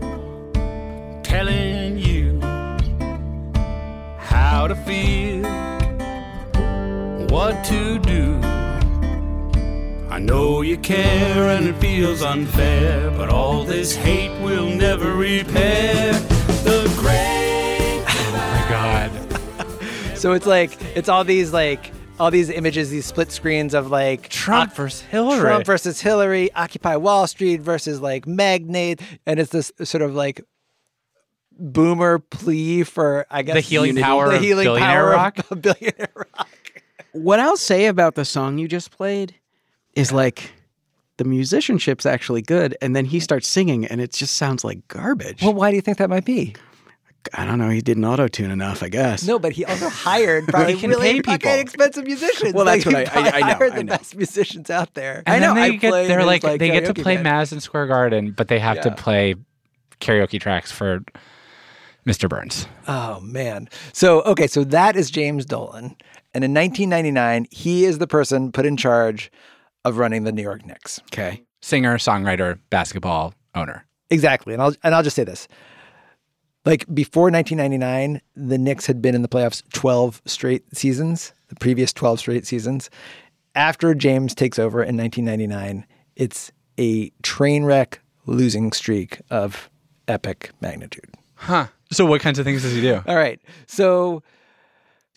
telling 1.23 1.99
you 1.99 2.39
how 4.19 4.69
to 4.69 4.77
feel, 4.77 5.43
what 7.29 7.65
to 7.65 7.99
do. 7.99 8.39
I 10.11 10.19
know 10.19 10.61
you 10.61 10.77
care 10.79 11.49
and 11.51 11.69
it 11.69 11.77
feels 11.77 12.23
unfair, 12.23 13.11
but 13.13 13.31
all 13.31 13.65
this 13.65 13.97
hate 13.97 14.41
will 14.43 14.67
never 14.67 15.15
repair 15.15 16.40
So 20.21 20.33
it's 20.35 20.45
like 20.45 20.77
it's 20.95 21.09
all 21.09 21.25
these 21.25 21.51
like 21.51 21.93
all 22.19 22.31
these 22.31 22.51
images, 22.51 22.91
these 22.91 23.07
split 23.07 23.33
screens 23.33 23.73
of 23.73 23.91
like 23.91 24.29
Trump 24.29 24.75
versus 24.75 25.01
Hillary. 25.01 25.41
Trump 25.41 25.65
versus 25.65 25.99
Hillary, 25.99 26.53
Occupy 26.53 26.97
Wall 26.97 27.27
Street 27.27 27.63
versus 27.63 28.03
like 28.03 28.27
magnate, 28.27 29.01
and 29.25 29.41
it's 29.41 29.51
this 29.51 29.73
sort 29.83 30.03
of 30.03 30.15
like 30.15 30.45
boomer 31.59 32.19
plea 32.19 32.83
for 32.83 33.25
I 33.31 33.41
guess 33.41 33.55
The 33.55 33.61
healing 33.63 33.89
unity. 33.97 34.03
power 34.05 34.29
the 34.29 34.37
of 34.37 34.43
healing 34.43 34.65
billionaire 34.67 34.91
power 34.91 35.11
rock? 35.11 35.39
of 35.51 35.63
billionaire 35.63 36.13
rock. 36.15 36.49
What 37.13 37.41
I'll 37.41 37.57
say 37.57 37.87
about 37.87 38.15
the 38.15 38.27
song 38.27 38.59
you 38.59 38.69
just 38.69 38.91
played 38.91 39.35
is 39.95 40.13
like 40.13 40.53
the 41.17 41.25
musicianship's 41.25 42.05
actually 42.05 42.43
good, 42.43 42.77
and 42.83 42.95
then 42.95 43.07
he 43.07 43.21
starts 43.21 43.49
singing, 43.49 43.87
and 43.87 44.03
it 44.03 44.13
just 44.13 44.37
sounds 44.37 44.65
like 44.65 44.87
garbage. 44.89 45.41
Well, 45.41 45.55
why 45.55 45.71
do 45.71 45.77
you 45.77 45.83
think 45.83 45.97
that 45.97 46.11
might 46.11 46.27
be? 46.27 46.55
I 47.35 47.45
don't 47.45 47.59
know. 47.59 47.69
He 47.69 47.81
didn't 47.81 48.05
auto 48.05 48.29
tune 48.29 48.51
enough, 48.51 48.83
I 48.83 48.89
guess. 48.89 49.25
No, 49.27 49.39
but 49.39 49.53
he 49.53 49.65
also 49.65 49.89
hired 49.89 50.47
probably 50.49 50.77
can 50.77 50.91
really 50.91 51.15
pay 51.15 51.23
fucking 51.23 51.39
people. 51.39 51.53
expensive 51.61 52.05
musicians. 52.07 52.55
Well, 52.55 52.65
that's 52.65 52.87
Like, 52.87 52.95
what 53.15 53.25
he 53.25 53.31
I- 53.31 53.33
I- 53.33 53.37
I 53.37 53.41
know, 53.41 53.55
Hired 53.59 53.73
I 53.73 53.77
the 53.77 53.85
know. 53.85 53.97
best 53.97 54.17
musicians 54.17 54.71
out 54.71 54.95
there. 54.95 55.23
I 55.27 55.35
And 55.37 55.43
know, 55.43 55.55
then 55.55 55.63
I 55.63 55.69
They 55.71 55.77
get, 55.77 55.91
they're 56.09 56.25
like, 56.25 56.43
like, 56.43 56.59
they 56.59 56.69
get 56.71 56.87
to 56.87 56.95
play 56.95 57.15
band. 57.17 57.25
Madison 57.25 57.61
Square 57.61 57.89
Garden, 57.89 58.33
but 58.33 58.49
they 58.49 58.59
have 58.59 58.81
to 58.83 58.91
play 58.93 59.35
karaoke 60.01 60.41
tracks 60.41 60.73
for 60.73 61.01
Mr. 62.07 62.29
Burns. 62.29 62.67
Oh 62.89 63.21
man. 63.21 63.69
So 63.93 64.23
okay, 64.23 64.47
so 64.47 64.65
that 64.65 64.97
is 64.97 65.11
James 65.11 65.45
Dolan. 65.45 65.97
And 66.33 66.45
in 66.45 66.55
1999, 66.55 67.47
he 67.51 67.85
is 67.85 67.99
the 67.99 68.07
person 68.07 68.53
put 68.53 68.65
in 68.65 68.77
charge 68.77 69.31
of 69.85 69.99
running 69.99 70.25
the 70.25 70.33
New 70.33 70.43
York 70.43 70.65
Knicks. 70.65 71.01
Okay. 71.13 71.43
Singer, 71.61 71.99
songwriter, 71.99 72.59
basketball 72.71 73.35
owner. 73.55 73.85
Exactly. 74.09 74.55
And 74.55 74.63
I'll 74.63 74.75
and 74.83 74.95
I'll 74.95 75.03
just 75.03 75.17
say 75.17 75.25
this. 75.25 75.47
Like 76.65 76.85
before 76.93 77.31
1999, 77.31 78.21
the 78.37 78.59
Knicks 78.59 78.87
had 78.87 79.01
been 79.01 79.15
in 79.15 79.23
the 79.23 79.29
playoffs 79.29 79.63
12 79.73 80.23
straight 80.27 80.77
seasons, 80.77 81.33
the 81.49 81.57
previous 81.57 81.93
12 81.93 82.19
straight 82.21 82.47
seasons. 82.47 82.91
After 83.55 83.95
James 83.95 84.35
takes 84.35 84.59
over 84.59 84.83
in 84.83 84.97
1999, 84.97 85.87
it's 86.17 86.53
a 86.79 87.11
train 87.23 87.65
wreck 87.65 88.01
losing 88.27 88.73
streak 88.73 89.21
of 89.31 89.71
epic 90.07 90.51
magnitude. 90.61 91.11
Huh. 91.35 91.67
So 91.91 92.05
what 92.05 92.21
kinds 92.21 92.39
of 92.39 92.45
things 92.45 92.63
does 92.63 92.75
he 92.75 92.81
do? 92.81 93.03
All 93.07 93.17
right. 93.17 93.41
So 93.67 94.23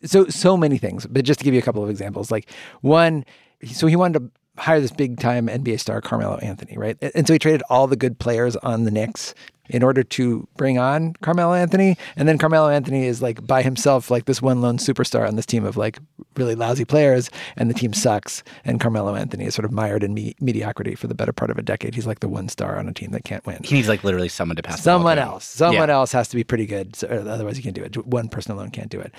so 0.06 0.28
so 0.28 0.58
many 0.58 0.78
things, 0.78 1.06
but 1.06 1.24
just 1.26 1.40
to 1.40 1.44
give 1.44 1.54
you 1.54 1.60
a 1.60 1.64
couple 1.64 1.84
of 1.84 1.90
examples. 1.90 2.32
Like 2.32 2.50
one, 2.82 3.26
so 3.66 3.88
he 3.88 3.96
wanted 3.96 4.20
to 4.20 4.32
hire 4.58 4.80
this 4.80 4.92
big 4.92 5.20
time 5.20 5.48
NBA 5.48 5.80
star 5.80 6.02
Carmelo 6.02 6.38
Anthony, 6.38 6.78
right? 6.78 6.98
And 7.16 7.26
so 7.28 7.34
he 7.34 7.40
traded 7.40 7.64
all 7.70 7.88
the 7.88 7.96
good 7.96 8.20
players 8.20 8.56
on 8.58 8.84
the 8.84 8.92
Knicks 8.92 9.34
in 9.70 9.82
order 9.82 10.04
to 10.04 10.46
bring 10.58 10.78
on 10.78 11.14
Carmelo 11.22 11.54
Anthony. 11.54 11.98
And 12.18 12.28
then 12.28 12.38
Carmelo 12.38 12.68
Anthony 12.70 13.06
is 13.08 13.22
like 13.22 13.48
by 13.48 13.62
himself, 13.62 14.12
like 14.12 14.26
this 14.26 14.42
one 14.42 14.62
lone 14.62 14.78
superstar 14.78 15.26
on 15.28 15.38
this 15.38 15.46
team 15.46 15.64
of 15.64 15.78
like 15.78 16.00
really 16.36 16.54
lousy 16.54 16.84
players, 16.86 17.30
and 17.56 17.70
the 17.70 17.74
team 17.74 17.94
sucks. 17.94 18.44
And 18.66 18.80
Carmelo 18.80 19.16
Anthony 19.16 19.46
is 19.46 19.56
sort 19.56 19.66
of 19.66 19.72
mired 19.72 20.04
in 20.04 20.14
me- 20.14 20.36
mediocrity 20.42 20.96
for 20.96 21.08
the 21.08 21.16
better 21.16 21.32
part 21.34 21.50
of 21.50 21.58
a 21.58 21.62
decade. 21.64 21.96
He's 21.96 22.06
like 22.06 22.20
the 22.20 22.28
one 22.30 22.50
star 22.50 22.78
on 22.78 22.88
a 22.90 22.94
team 22.94 23.12
that 23.12 23.24
can't 23.24 23.46
win. 23.46 23.64
He 23.64 23.76
needs 23.76 23.88
like 23.88 24.04
literally 24.04 24.30
someone 24.30 24.58
to 24.58 24.64
pass. 24.64 24.84
Someone 24.84 25.18
else. 25.18 25.46
Someone 25.46 25.88
Yeah. 25.88 25.96
else 25.96 26.12
has 26.12 26.28
to 26.28 26.36
be 26.36 26.44
pretty 26.44 26.66
good. 26.66 26.96
So, 26.98 27.08
otherwise, 27.08 27.56
you 27.58 27.64
can't 27.64 27.76
do 27.76 27.84
it. 27.84 28.06
One 28.06 28.28
person 28.28 28.52
alone 28.52 28.70
can't 28.70 28.90
do 28.90 29.00
it. 29.00 29.14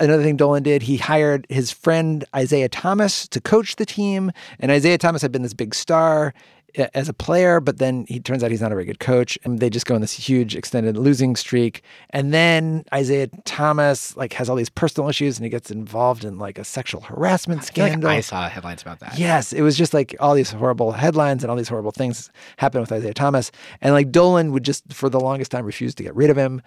Another 0.00 0.22
thing 0.22 0.36
Dolan 0.36 0.62
did, 0.62 0.82
he 0.82 0.96
hired 0.96 1.46
his 1.48 1.70
friend 1.70 2.24
Isiah 2.36 2.68
Thomas 2.68 3.28
to 3.28 3.40
coach 3.40 3.76
the 3.76 3.86
team. 3.86 4.32
And 4.58 4.70
Isiah 4.70 4.98
Thomas 4.98 5.22
had 5.22 5.32
been 5.32 5.42
this 5.42 5.54
big 5.54 5.74
star 5.74 6.34
uh, 6.76 6.86
as 6.94 7.08
a 7.08 7.12
player, 7.12 7.60
but 7.60 7.78
then 7.78 8.04
he 8.08 8.18
turns 8.18 8.42
out 8.42 8.50
he's 8.50 8.60
not 8.60 8.72
a 8.72 8.74
very 8.74 8.84
good 8.84 8.98
coach. 8.98 9.38
And 9.44 9.60
they 9.60 9.70
just 9.70 9.86
go 9.86 9.94
on 9.94 10.00
this 10.00 10.12
huge 10.12 10.56
extended 10.56 10.96
losing 10.96 11.36
streak. 11.36 11.82
And 12.10 12.34
then 12.34 12.84
Isiah 12.94 13.28
Thomas 13.44 14.16
like 14.16 14.32
has 14.34 14.50
all 14.50 14.56
these 14.56 14.70
personal 14.70 15.08
issues 15.08 15.38
and 15.38 15.44
he 15.44 15.50
gets 15.50 15.70
involved 15.70 16.24
in 16.24 16.38
like 16.38 16.58
a 16.58 16.64
sexual 16.64 17.02
harassment 17.02 17.60
I 17.60 17.64
feel 17.64 17.84
like 17.84 17.92
scandal. 17.92 18.10
I 18.10 18.20
saw 18.20 18.48
headlines 18.48 18.82
about 18.82 19.00
that. 19.00 19.18
Yes, 19.18 19.52
it 19.52 19.62
was 19.62 19.76
just 19.76 19.94
like 19.94 20.16
all 20.20 20.34
these 20.34 20.50
horrible 20.50 20.92
headlines 20.92 21.44
and 21.44 21.50
all 21.50 21.56
these 21.56 21.68
horrible 21.68 21.92
things 21.92 22.30
happened 22.56 22.80
with 22.80 22.92
Isiah 22.92 23.14
Thomas. 23.14 23.50
And 23.80 23.94
like 23.94 24.10
Dolan 24.10 24.52
would 24.52 24.64
just, 24.64 24.92
for 24.92 25.08
the 25.08 25.20
longest 25.20 25.50
time, 25.52 25.64
refuse 25.64 25.94
to 25.94 26.02
get 26.02 26.14
rid 26.14 26.30
of 26.30 26.36
him. 26.36 26.62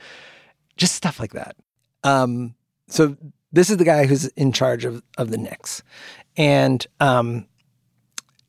Just 0.78 0.96
stuff 0.96 1.20
like 1.20 1.34
that. 1.34 1.56
Um, 2.04 2.54
so 2.88 3.16
this 3.52 3.70
is 3.70 3.78
the 3.78 3.86
guy 3.86 4.06
who's 4.06 4.28
in 4.30 4.52
charge 4.52 4.86
of, 4.86 5.02
of 5.18 5.32
the 5.32 5.38
Knicks. 5.38 5.84
And 6.36 6.86
um, 7.00 7.48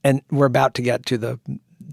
and 0.05 0.23
we're 0.31 0.47
about 0.47 0.75
to 0.75 0.83
get 0.83 1.07
to 1.07 1.19
the 1.19 1.41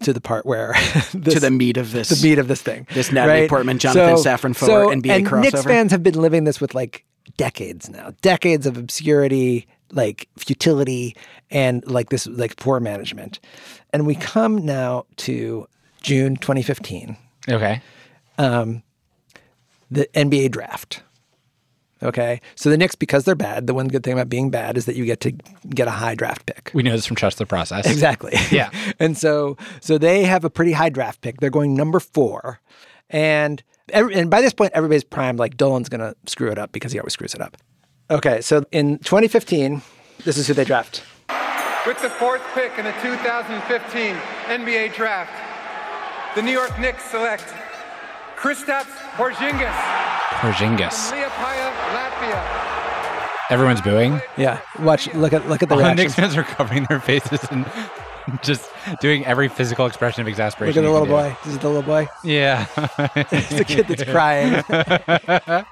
to 0.02 0.12
the 0.14 0.22
part 0.22 0.46
where 0.46 0.74
this, 1.14 1.36
to 1.36 1.40
the 1.40 1.52
meat 1.52 1.78
of 1.78 1.92
this. 1.92 2.10
the 2.10 2.28
meat 2.28 2.38
of 2.38 2.48
this 2.48 2.62
thing. 2.62 2.88
This 2.94 3.12
Natalie 3.12 3.42
right? 3.42 3.50
Portman, 3.50 3.80
Jonathan 3.80 4.16
Safran 4.16 4.56
Foer 4.56 4.88
NBA 4.88 5.10
and 5.10 5.26
crossover. 5.28 5.42
Knicks 5.42 5.64
fans 5.64 5.92
have 5.92 6.04
been 6.04 6.16
living 6.16 6.44
this 6.44 6.60
with 6.60 6.76
like 6.76 7.06
decades 7.38 7.90
now, 7.90 8.12
decades 8.22 8.68
of 8.68 8.78
obscurity, 8.78 9.68
like 9.92 10.28
futility, 10.38 11.16
and 11.50 11.86
like 11.88 12.10
this 12.10 12.28
like 12.28 12.58
poor 12.58 12.80
management. 12.80 13.40
And 13.94 14.06
we 14.06 14.16
come 14.16 14.66
now 14.66 15.06
to 15.18 15.66
June 16.02 16.36
2015, 16.36 17.16
Okay. 17.50 17.82
um, 18.38 18.84
the 19.90 20.08
NBA 20.14 20.52
draft. 20.52 21.02
Okay, 22.06 22.40
so 22.54 22.70
the 22.70 22.78
Knicks, 22.78 22.94
because 22.94 23.24
they're 23.26 23.34
bad, 23.34 23.66
the 23.66 23.74
one 23.74 23.88
good 23.88 24.04
thing 24.04 24.14
about 24.14 24.30
being 24.30 24.52
bad 24.52 24.78
is 24.78 24.86
that 24.86 24.96
you 24.96 25.06
get 25.06 25.20
to 25.22 25.32
get 25.70 25.88
a 25.88 25.92
high 25.92 26.14
draft 26.14 26.46
pick. 26.46 26.70
We 26.74 26.84
know 26.84 26.92
this 26.92 27.06
from 27.08 27.16
Trust 27.16 27.40
the 27.40 27.46
Process. 27.46 27.86
Exactly. 27.88 28.34
Yeah. 28.52 28.70
and 29.00 29.18
so 29.18 29.58
so 29.82 29.98
they 29.98 30.24
have 30.24 30.46
a 30.46 30.50
pretty 30.50 30.72
high 30.72 30.90
draft 30.90 31.22
pick. 31.22 31.42
They're 31.42 31.50
going 31.50 31.74
number 31.74 32.00
four, 32.00 32.62
and 33.10 33.62
every, 33.90 34.14
and 34.14 34.30
by 34.30 34.40
this 34.40 34.54
point 34.54 34.72
everybody's 34.76 35.04
primed 35.04 35.40
like 35.40 35.58
Dolan's 35.58 35.90
going 35.90 36.02
to 36.02 36.16
screw 36.28 36.52
it 36.52 36.60
up 36.60 36.72
because 36.72 36.92
he 36.92 37.00
always 37.00 37.14
screws 37.14 37.34
it 37.34 37.42
up. 37.42 37.58
Okay, 38.12 38.40
so 38.42 38.64
in 38.72 39.00
2015, 39.00 39.82
this 40.26 40.38
is 40.38 40.48
who 40.48 40.54
they 40.54 40.64
draft. 40.64 41.04
With 41.88 42.00
the 42.02 42.10
fourth 42.10 42.44
pick 42.54 42.78
in 42.78 42.86
the 42.86 42.94
2015 43.02 44.16
NBA 44.48 44.94
Draft, 44.94 45.34
the 46.36 46.42
New 46.44 46.52
York 46.52 46.80
Knicks 46.80 47.04
select 47.10 47.46
Kristaps 48.38 48.94
Porzingis 49.18 50.15
Porzingis. 50.40 51.10
from 51.10 51.18
Liepaja, 51.20 51.72
Latvia. 51.96 53.52
Everyone's 53.52 53.82
booing. 53.82 54.22
Yeah, 54.38 54.60
watch 54.80 55.14
look 55.14 55.34
at 55.34 55.48
look 55.48 55.62
at 55.62 55.70
the 55.70 55.76
All 55.76 55.80
the 55.80 55.86
reactions. 55.86 56.18
Knicks 56.18 56.34
fans 56.34 56.36
are 56.38 56.44
covering 56.44 56.86
their 56.90 57.00
faces 57.00 57.40
and 57.52 57.66
just 58.42 58.70
doing 59.02 59.24
every 59.26 59.48
physical 59.50 59.86
expression 59.86 60.22
of 60.22 60.28
exasperation. 60.28 60.84
Look 60.84 60.92
exasperation. 61.06 61.14
at 61.14 61.14
the 61.14 61.18
little 61.22 61.30
boy. 61.32 61.38
This 61.44 61.54
is 61.54 61.60
the 61.60 61.68
little 61.68 61.84
boy. 61.84 62.08
Yeah. 62.24 62.66
It's 63.32 63.50
the 63.50 63.64
kid 63.66 63.88
that's 63.88 64.04
crying. 64.04 64.64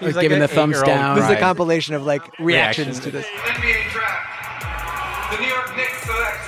He's 0.00 0.16
giving 0.16 0.32
an 0.36 0.40
the 0.40 0.48
thumbs 0.48 0.76
eight-year-old 0.76 0.86
down. 0.98 1.16
this 1.16 1.24
is 1.26 1.30
a 1.30 1.36
compilation 1.38 1.94
of 1.94 2.02
like 2.04 2.22
reactions, 2.40 2.98
Reactions. 2.98 3.00
to 3.00 3.10
this. 3.12 3.26
NBA 3.26 3.90
Draft, 3.92 5.30
the 5.32 5.38
New 5.40 5.48
York 5.48 5.76
Knicks 5.76 6.02
select 6.02 6.38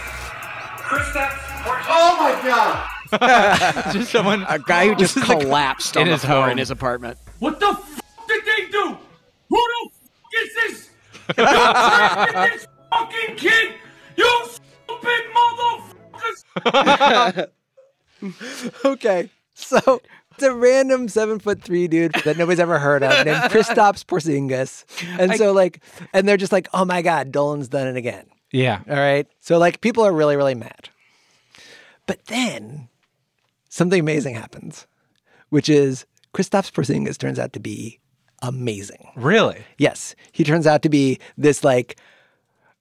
Kristaps 0.82 1.38
Porzingis. 1.62 1.86
Oh 1.88 2.16
my 2.18 2.48
God! 2.48 2.88
just 3.92 4.10
someone. 4.10 4.44
a 4.48 4.58
guy 4.58 4.88
who 4.88 4.94
just 4.96 5.14
This 5.14 5.24
is 5.24 5.30
collapsed 5.30 5.96
in 5.96 6.02
on 6.02 6.08
the 6.08 6.12
his 6.14 6.24
floor 6.24 6.42
home. 6.42 6.50
in 6.50 6.58
his 6.58 6.70
apartment. 6.70 7.18
What 7.38 7.60
the 7.60 7.68
f 7.68 8.00
did 8.28 8.42
they 8.44 8.66
do? 8.70 8.96
Who 9.48 9.56
the 9.56 9.86
f 9.86 9.92
is 10.42 10.54
this? 10.54 10.90
Who 11.36 11.44
this 11.44 12.66
fucking 12.92 13.36
kid? 13.36 13.74
You 14.16 14.46
stupid 14.46 15.22
motherfuckers! 15.34 17.48
Okay, 18.84 19.30
so 19.54 20.00
it's 20.32 20.42
a 20.42 20.54
random 20.54 21.08
seven 21.08 21.38
foot 21.38 21.62
three 21.62 21.88
dude 21.88 22.12
that 22.24 22.36
nobody's 22.38 22.60
ever 22.60 22.78
heard 22.78 23.02
of 23.02 23.10
named 23.26 23.42
Kristaps 23.50 24.04
Porzingis, 24.04 24.84
and 25.18 25.34
so 25.36 25.52
like, 25.52 25.80
and 26.12 26.28
they're 26.28 26.36
just 26.36 26.52
like, 26.52 26.68
oh 26.72 26.84
my 26.84 27.02
god, 27.02 27.32
Dolan's 27.32 27.68
done 27.68 27.88
it 27.88 27.96
again. 27.96 28.26
Yeah. 28.52 28.80
All 28.88 28.96
right, 28.96 29.26
so 29.40 29.58
like 29.58 29.80
people 29.80 30.04
are 30.04 30.12
really 30.12 30.36
really 30.36 30.54
mad, 30.54 30.88
but 32.06 32.24
then 32.26 32.88
something 33.72 33.98
amazing 33.98 34.34
happens, 34.34 34.86
which 35.48 35.68
is 35.68 36.04
Kristaps 36.34 36.70
Porzingis 36.70 37.16
turns 37.16 37.38
out 37.38 37.54
to 37.54 37.60
be 37.60 37.98
amazing. 38.42 39.08
Really? 39.16 39.64
Yes, 39.78 40.14
he 40.30 40.44
turns 40.44 40.66
out 40.66 40.82
to 40.82 40.90
be 40.90 41.18
this 41.38 41.64
like 41.64 41.98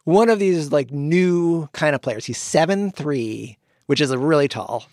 one 0.03 0.29
of 0.29 0.37
these 0.37 0.71
like 0.71 0.91
new 0.91 1.67
kind 1.67 1.95
of 1.95 2.01
players. 2.01 2.25
He's 2.25 2.37
seven 2.37 2.91
three, 2.91 3.57
which 3.85 4.01
is 4.01 4.11
a 4.11 4.17
really 4.17 4.49
tall. 4.49 4.85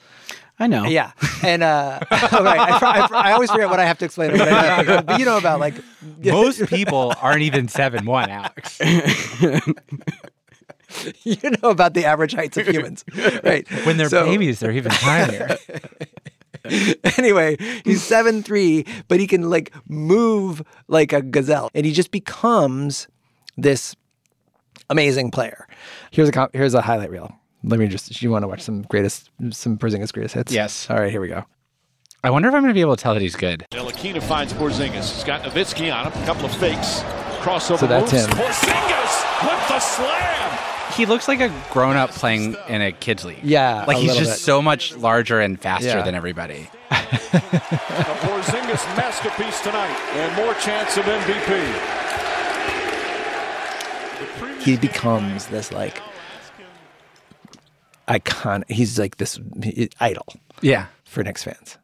I 0.60 0.66
know. 0.66 0.84
Yeah, 0.84 1.12
and 1.42 1.62
uh, 1.62 2.00
right, 2.10 2.82
I, 2.82 3.08
I, 3.10 3.30
I 3.30 3.32
always 3.32 3.50
forget 3.50 3.68
what 3.68 3.80
I 3.80 3.84
have 3.84 3.98
to 3.98 4.04
explain. 4.04 4.32
What 4.32 4.48
I 4.48 5.02
but 5.02 5.18
you 5.18 5.24
know 5.24 5.38
about 5.38 5.60
like 5.60 5.74
Most 6.24 6.66
people 6.66 7.12
aren't 7.20 7.42
even 7.42 7.68
seven 7.68 8.04
one, 8.06 8.30
Alex. 8.30 8.80
you 11.22 11.36
know 11.62 11.70
about 11.70 11.94
the 11.94 12.04
average 12.04 12.34
heights 12.34 12.56
of 12.56 12.66
humans, 12.68 13.04
right? 13.44 13.68
When 13.84 13.96
they're 13.96 14.08
So- 14.08 14.24
babies, 14.26 14.60
they're 14.60 14.72
even 14.72 14.92
tinier. 14.92 15.56
anyway, 17.18 17.56
he's 17.84 18.02
seven 18.02 18.42
three, 18.42 18.84
but 19.08 19.20
he 19.20 19.26
can 19.26 19.48
like 19.50 19.72
move 19.88 20.62
like 20.88 21.12
a 21.12 21.22
gazelle, 21.22 21.70
and 21.74 21.86
he 21.86 21.92
just 21.92 22.10
becomes 22.10 23.08
this 23.56 23.94
amazing 24.90 25.30
player. 25.30 25.66
Here's 26.10 26.28
a 26.30 26.48
here's 26.52 26.74
a 26.74 26.82
highlight 26.82 27.10
reel. 27.10 27.34
Let 27.64 27.80
me 27.80 27.86
just. 27.88 28.22
You 28.22 28.30
want 28.30 28.42
to 28.44 28.48
watch 28.48 28.62
some 28.62 28.82
greatest 28.82 29.30
some 29.50 29.78
Porzingis 29.78 30.12
greatest 30.12 30.34
hits? 30.34 30.52
Yes. 30.52 30.88
All 30.90 30.96
right, 30.96 31.10
here 31.10 31.20
we 31.20 31.28
go. 31.28 31.44
I 32.24 32.30
wonder 32.30 32.48
if 32.48 32.54
I'm 32.54 32.62
going 32.62 32.70
to 32.70 32.74
be 32.74 32.80
able 32.80 32.96
to 32.96 33.02
tell 33.02 33.14
that 33.14 33.22
he's 33.22 33.36
good. 33.36 33.64
Ntilikina 33.70 34.22
finds 34.22 34.52
Porzingis. 34.52 35.14
He's 35.14 35.24
got 35.24 35.42
Nowitzki 35.42 35.94
on 35.94 36.10
him. 36.10 36.22
A 36.22 36.26
couple 36.26 36.46
of 36.46 36.54
fakes. 36.56 37.00
Crossover 37.40 37.78
So 37.78 37.86
that's 37.86 38.12
moves. 38.12 38.26
him. 38.26 38.30
Porzingis 38.32 39.42
with 39.42 39.68
the 39.68 39.80
slam. 39.80 40.58
He 40.94 41.06
looks 41.06 41.28
like 41.28 41.40
a 41.40 41.52
grown 41.70 41.96
up 41.96 42.10
playing 42.10 42.56
in 42.68 42.82
a 42.82 42.90
kids 42.92 43.24
league. 43.24 43.38
Yeah, 43.42 43.84
like 43.86 43.98
a 43.98 44.00
he's 44.00 44.16
just 44.16 44.30
bit. 44.32 44.38
so 44.38 44.60
much 44.60 44.96
larger 44.96 45.40
and 45.40 45.60
faster 45.60 45.86
Yeah. 45.88 46.02
than 46.02 46.14
everybody. 46.14 46.68
A 46.90 46.94
Porzingis 46.96 48.84
masterpiece 48.96 49.60
tonight, 49.60 49.96
and 50.14 50.34
more 50.36 50.54
chance 50.54 50.96
of 50.96 51.04
MVP. 51.04 51.94
He 54.64 54.76
becomes 54.76 55.46
this 55.46 55.70
like 55.72 56.00
icon. 58.08 58.64
He's 58.68 58.98
like 58.98 59.16
this 59.18 59.38
idol 60.00 60.26
Yeah, 60.60 60.86
for 61.04 61.22
Knicks 61.22 61.44
fans, 61.44 61.78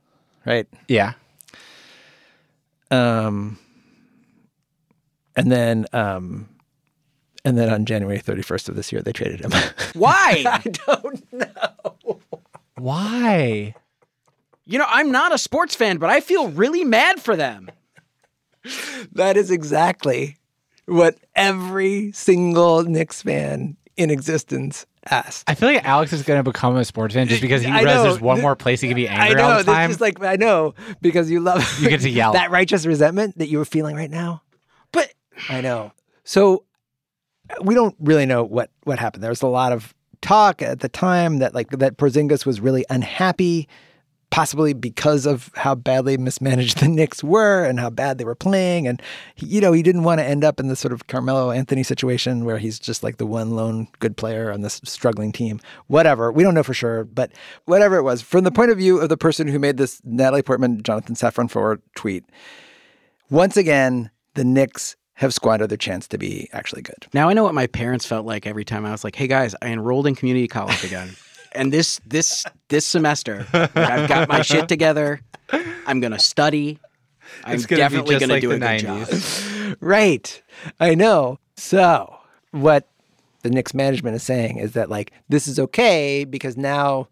right? 0.45 0.67
yeah. 0.89 1.13
Um, 2.91 3.59
and 5.37 5.51
then, 5.51 5.87
um, 5.93 6.49
and 7.45 7.57
then 7.59 7.69
on 7.73 7.85
January 7.85 8.19
31st 8.21 8.69
of 8.69 8.77
this 8.77 8.93
year, 8.93 9.03
they 9.03 9.13
traded 9.13 9.41
him. 9.41 9.53
Why? 9.95 10.45
I 10.47 10.63
don't 10.87 11.33
know. 11.33 12.21
Why? 12.77 13.75
you 14.67 14.79
know, 14.79 14.87
I'm 14.89 15.11
not 15.13 15.35
a 15.35 15.39
sports 15.39 15.75
fan, 15.75 15.99
but 15.99 16.11
I 16.11 16.21
feel 16.21 16.49
really 16.49 16.85
mad 16.85 17.21
for 17.21 17.37
them. 17.37 17.71
That 19.13 19.37
is 19.37 19.51
exactly 19.51 20.39
what 20.87 21.19
every 21.35 22.13
single 22.13 22.83
Knicks 22.83 23.23
fan 23.23 23.77
in 23.97 24.11
existence 24.11 24.87
asked. 25.11 25.45
I 25.49 25.55
feel 25.55 25.69
like 25.69 25.85
Alex 25.85 26.13
is 26.15 26.23
going 26.23 26.39
to 26.43 26.51
become 26.51 26.77
a 26.77 26.85
sports 26.85 27.15
fan 27.15 27.29
just 27.29 27.43
because 27.43 27.63
he 27.63 27.71
realizes 27.71 28.03
there's 28.05 28.21
one 28.21 28.41
more 28.41 28.57
place 28.57 28.81
he 28.81 28.89
can 28.89 28.97
be 28.97 29.09
I 29.09 29.27
angry 29.27 29.43
know. 29.43 29.51
all 29.51 29.59
the 29.59 29.65
time. 29.65 29.91
This 29.91 29.97
is 29.97 30.01
like 30.01 30.23
I 30.23 30.37
know 30.37 30.75
because 31.03 31.31
you 31.31 31.41
love 31.41 31.63
You 31.79 31.91
get 31.91 32.01
to 32.01 32.11
yell. 32.11 32.33
that 32.35 32.51
righteous 32.51 32.87
resentment 32.87 33.37
that 33.39 33.49
you 33.49 33.59
were 33.59 33.67
feeling 33.67 33.97
right 33.97 34.11
now. 34.11 34.43
But 34.93 35.13
I 35.51 35.61
know. 35.61 35.93
So 36.25 36.65
we 37.63 37.75
don't 37.75 37.95
really 38.01 38.27
know 38.27 38.45
what 38.45 38.71
what 38.85 38.99
happened. 38.99 39.23
There 39.23 39.31
was 39.31 39.43
a 39.43 39.47
lot 39.47 39.73
of 39.73 39.95
talk 40.21 40.63
at 40.63 40.81
the 40.81 40.89
time 40.89 41.39
that 41.39 41.55
like 41.55 41.71
that 41.71 41.99
Porzingis 41.99 42.47
was 42.47 42.61
really 42.61 42.85
unhappy, 42.89 43.69
possibly 44.31 44.73
because 44.73 45.27
of 45.27 45.51
how 45.55 45.75
badly 45.75 46.17
mismanaged 46.17 46.79
the 46.81 46.89
Knicks 46.89 47.23
were 47.23 47.65
and 47.65 47.79
how 47.79 47.91
bad 47.91 48.19
they 48.19 48.25
were 48.25 48.35
playing, 48.35 48.87
and 48.89 49.01
he, 49.35 49.47
you 49.47 49.61
know 49.61 49.73
he 49.73 49.83
didn't 49.83 50.05
want 50.05 50.21
to 50.21 50.25
end 50.25 50.43
up 50.45 50.59
in 50.59 50.69
this 50.69 50.81
sort 50.81 50.93
of 50.93 51.07
Carmelo 51.07 51.51
Anthony 51.51 51.83
situation 51.83 52.45
where 52.45 52.59
he's 52.59 52.79
just 52.79 53.03
like 53.03 53.19
the 53.19 53.27
one 53.27 53.55
lone 53.55 53.89
good 53.99 54.17
player 54.17 54.51
on 54.51 54.63
this 54.63 54.81
struggling 54.85 55.33
team. 55.33 55.61
Whatever, 55.87 56.33
we 56.33 56.43
don't 56.43 56.55
know 56.55 56.63
for 56.63 56.75
sure, 56.75 57.05
but 57.05 57.33
whatever 57.67 57.97
it 57.97 58.03
was, 58.03 58.23
from 58.23 58.45
the 58.45 58.53
point 58.53 58.71
of 58.71 58.79
view 58.79 58.99
of 58.99 59.11
the 59.11 59.17
person 59.19 59.47
who 59.47 59.59
made 59.59 59.77
this 59.77 60.01
Natalie 60.05 60.43
Portman 60.43 60.83
Jonathan 60.83 61.15
Safran 61.15 61.51
Foer 61.51 61.81
tweet, 61.95 62.25
once 63.29 63.57
again 63.57 64.11
the 64.35 64.45
Knicks 64.45 64.97
have 65.15 65.33
squandered 65.33 65.69
their 65.71 65.77
chance 65.79 66.09
to 66.09 66.19
be 66.19 66.49
actually 66.53 66.83
good. 66.83 67.07
now 67.15 67.29
I 67.29 67.33
know 67.35 67.45
what 67.45 67.55
my 67.55 67.67
parents 67.69 68.05
felt 68.07 68.27
like 68.27 68.47
every 68.47 68.65
time 68.65 68.85
I 68.85 68.91
was 68.91 69.05
like, 69.05 69.15
"Hey 69.17 69.27
guys, 69.29 69.55
I 69.63 69.69
enrolled 69.69 70.07
in 70.07 70.15
community 70.15 70.49
college 70.49 70.83
again." 70.85 71.11
And 71.57 71.73
this 71.73 72.01
this 72.05 72.45
this 72.69 72.85
semester, 72.85 73.47
like, 73.53 73.77
I've 73.77 74.09
got 74.09 74.29
my 74.29 74.43
shit 74.43 74.67
together. 74.69 75.21
I'm 75.87 76.01
gonna 76.01 76.19
study. 76.19 76.81
I'm 77.45 77.55
It's 77.55 77.67
gonna 77.67 77.79
definitely 77.79 78.17
just 78.17 78.21
gonna 78.23 78.33
like 78.33 78.41
do 78.41 78.49
the 78.49 78.55
a 78.57 78.59
good 78.59 78.81
90s. 79.09 79.69
job. 79.69 79.77
Right. 79.81 80.43
I 80.81 80.97
know. 80.97 81.39
So, 81.57 82.17
what 82.51 82.89
the 83.43 83.51
Knicks 83.51 83.73
management 83.73 84.17
is 84.17 84.25
saying 84.25 84.57
is 84.59 84.73
that 84.73 84.91
like 84.91 85.13
this 85.29 85.47
is 85.47 85.61
okay 85.61 86.25
because 86.25 86.57
now 86.57 87.07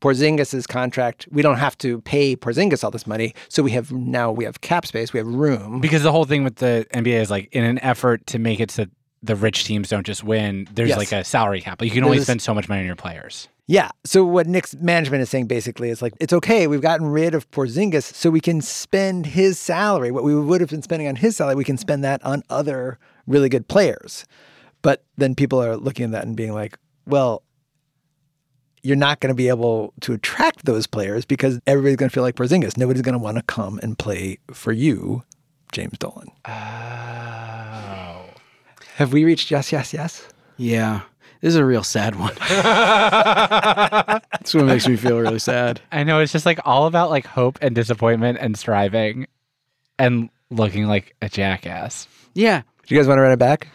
Porzingis' 0.00 0.66
contract, 0.68 1.26
we 1.30 1.42
don't 1.42 1.56
have 1.58 1.76
to 1.78 2.00
pay 2.02 2.36
Porzingis 2.36 2.84
all 2.84 2.90
this 2.90 3.06
money. 3.06 3.34
So 3.48 3.62
we 3.62 3.70
have 3.72 3.90
now 3.92 4.30
we 4.32 4.44
have 4.44 4.60
cap 4.60 4.86
space, 4.86 5.12
we 5.12 5.18
have 5.18 5.26
room. 5.26 5.80
because 5.80 6.02
the 6.02 6.12
whole 6.12 6.24
thing 6.24 6.44
with 6.44 6.56
the 6.56 6.86
NBA 6.94 7.20
is 7.20 7.30
like 7.30 7.48
in 7.52 7.64
an 7.64 7.78
effort 7.80 8.26
to 8.28 8.38
make 8.38 8.60
it 8.60 8.70
so 8.70 8.86
the 9.22 9.34
rich 9.36 9.64
teams 9.64 9.88
don't 9.88 10.04
just 10.04 10.22
win, 10.22 10.68
there's 10.74 10.90
Yes. 10.90 10.98
like 10.98 11.12
a 11.12 11.24
salary 11.24 11.60
cap. 11.62 11.80
Like 11.80 11.88
you 11.88 11.94
can 11.94 12.04
only 12.04 12.18
There's 12.18 12.24
a- 12.24 12.26
spend 12.26 12.42
so 12.42 12.52
much 12.54 12.68
money 12.68 12.80
on 12.80 12.86
your 12.86 12.96
players. 12.96 13.48
Yeah. 13.66 13.88
So 14.04 14.22
what 14.26 14.46
Knicks 14.46 14.74
management 14.74 15.22
is 15.22 15.30
saying 15.30 15.46
basically 15.46 15.88
is 15.88 16.02
like 16.02 16.12
it's 16.20 16.34
okay. 16.34 16.66
We've 16.66 16.82
gotten 16.82 17.06
rid 17.06 17.34
of 17.34 17.50
Porzingis, 17.50 18.02
so 18.14 18.28
we 18.28 18.40
can 18.40 18.60
spend 18.60 19.24
his 19.24 19.58
salary. 19.58 20.10
What 20.10 20.24
we 20.24 20.34
would 20.38 20.60
have 20.60 20.68
been 20.68 20.82
spending 20.82 21.08
on 21.08 21.16
his 21.16 21.36
salary, 21.36 21.54
we 21.54 21.64
can 21.64 21.78
spend 21.78 22.04
that 22.04 22.22
on 22.22 22.42
other 22.50 22.98
really 23.26 23.48
good 23.48 23.66
players. 23.68 24.26
But 24.82 25.02
then 25.16 25.34
people 25.34 25.62
are 25.62 25.78
looking 25.78 26.04
at 26.04 26.10
that 26.10 26.26
and 26.26 26.36
being 26.36 26.52
like, 26.52 26.76
well, 27.06 27.42
you're 28.84 28.96
not 28.96 29.18
going 29.20 29.30
to 29.30 29.34
be 29.34 29.48
able 29.48 29.92
to 30.02 30.12
attract 30.12 30.66
those 30.66 30.86
players 30.86 31.24
because 31.24 31.58
everybody's 31.66 31.96
going 31.96 32.10
to 32.10 32.14
feel 32.14 32.22
like 32.22 32.36
Porzingis. 32.36 32.76
Nobody's 32.76 33.02
going 33.02 33.14
to 33.14 33.18
want 33.18 33.38
to 33.38 33.42
come 33.44 33.80
and 33.82 33.98
play 33.98 34.38
for 34.52 34.70
you, 34.72 35.22
James 35.72 35.96
Dolan. 35.98 36.28
Oh. 36.46 36.50
Have 38.96 39.12
we 39.12 39.24
reached 39.24 39.50
yes, 39.50 39.72
yes, 39.72 39.92
yes? 39.94 40.28
Yeah, 40.56 41.00
this 41.40 41.48
is 41.48 41.56
a 41.56 41.64
real 41.64 41.82
sad 41.82 42.14
one. 42.16 42.32
That's 42.38 44.54
what 44.54 44.64
makes 44.66 44.86
me 44.86 44.94
feel 44.96 45.18
really 45.18 45.38
sad. 45.40 45.80
I 45.90 46.04
know 46.04 46.20
it's 46.20 46.30
just 46.32 46.46
like 46.46 46.60
all 46.64 46.86
about 46.86 47.10
like 47.10 47.26
hope 47.26 47.58
and 47.60 47.74
disappointment 47.74 48.38
and 48.40 48.56
striving 48.56 49.26
and 49.98 50.30
looking 50.50 50.86
like 50.86 51.16
a 51.22 51.28
jackass. 51.28 52.06
Yeah. 52.34 52.62
Do 52.86 52.94
you 52.94 53.00
guys 53.00 53.08
want 53.08 53.18
to 53.18 53.22
run 53.22 53.32
it 53.32 53.38
back? 53.38 53.66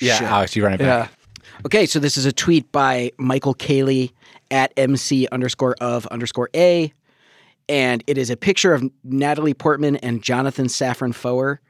Yeah, 0.00 0.16
Sure. 0.18 0.26
Alex, 0.26 0.56
you 0.56 0.64
run 0.64 0.72
it 0.74 0.78
back. 0.78 1.12
Okay, 1.66 1.86
so 1.86 2.00
this 2.00 2.16
is 2.16 2.26
a 2.26 2.32
tweet 2.32 2.70
by 2.72 3.12
Michael 3.16 3.54
Cayley 3.54 4.12
at 4.50 4.72
MC 4.76 5.28
underscore 5.32 5.74
of 5.80 6.06
underscore 6.08 6.50
A. 6.54 6.92
And 7.68 8.04
it 8.06 8.18
is 8.18 8.30
a 8.30 8.36
picture 8.36 8.74
of 8.74 8.84
Natalie 9.02 9.54
Portman 9.54 9.96
and 9.96 10.22
Jonathan 10.22 10.66
Safran 10.66 11.14
Foer. 11.14 11.60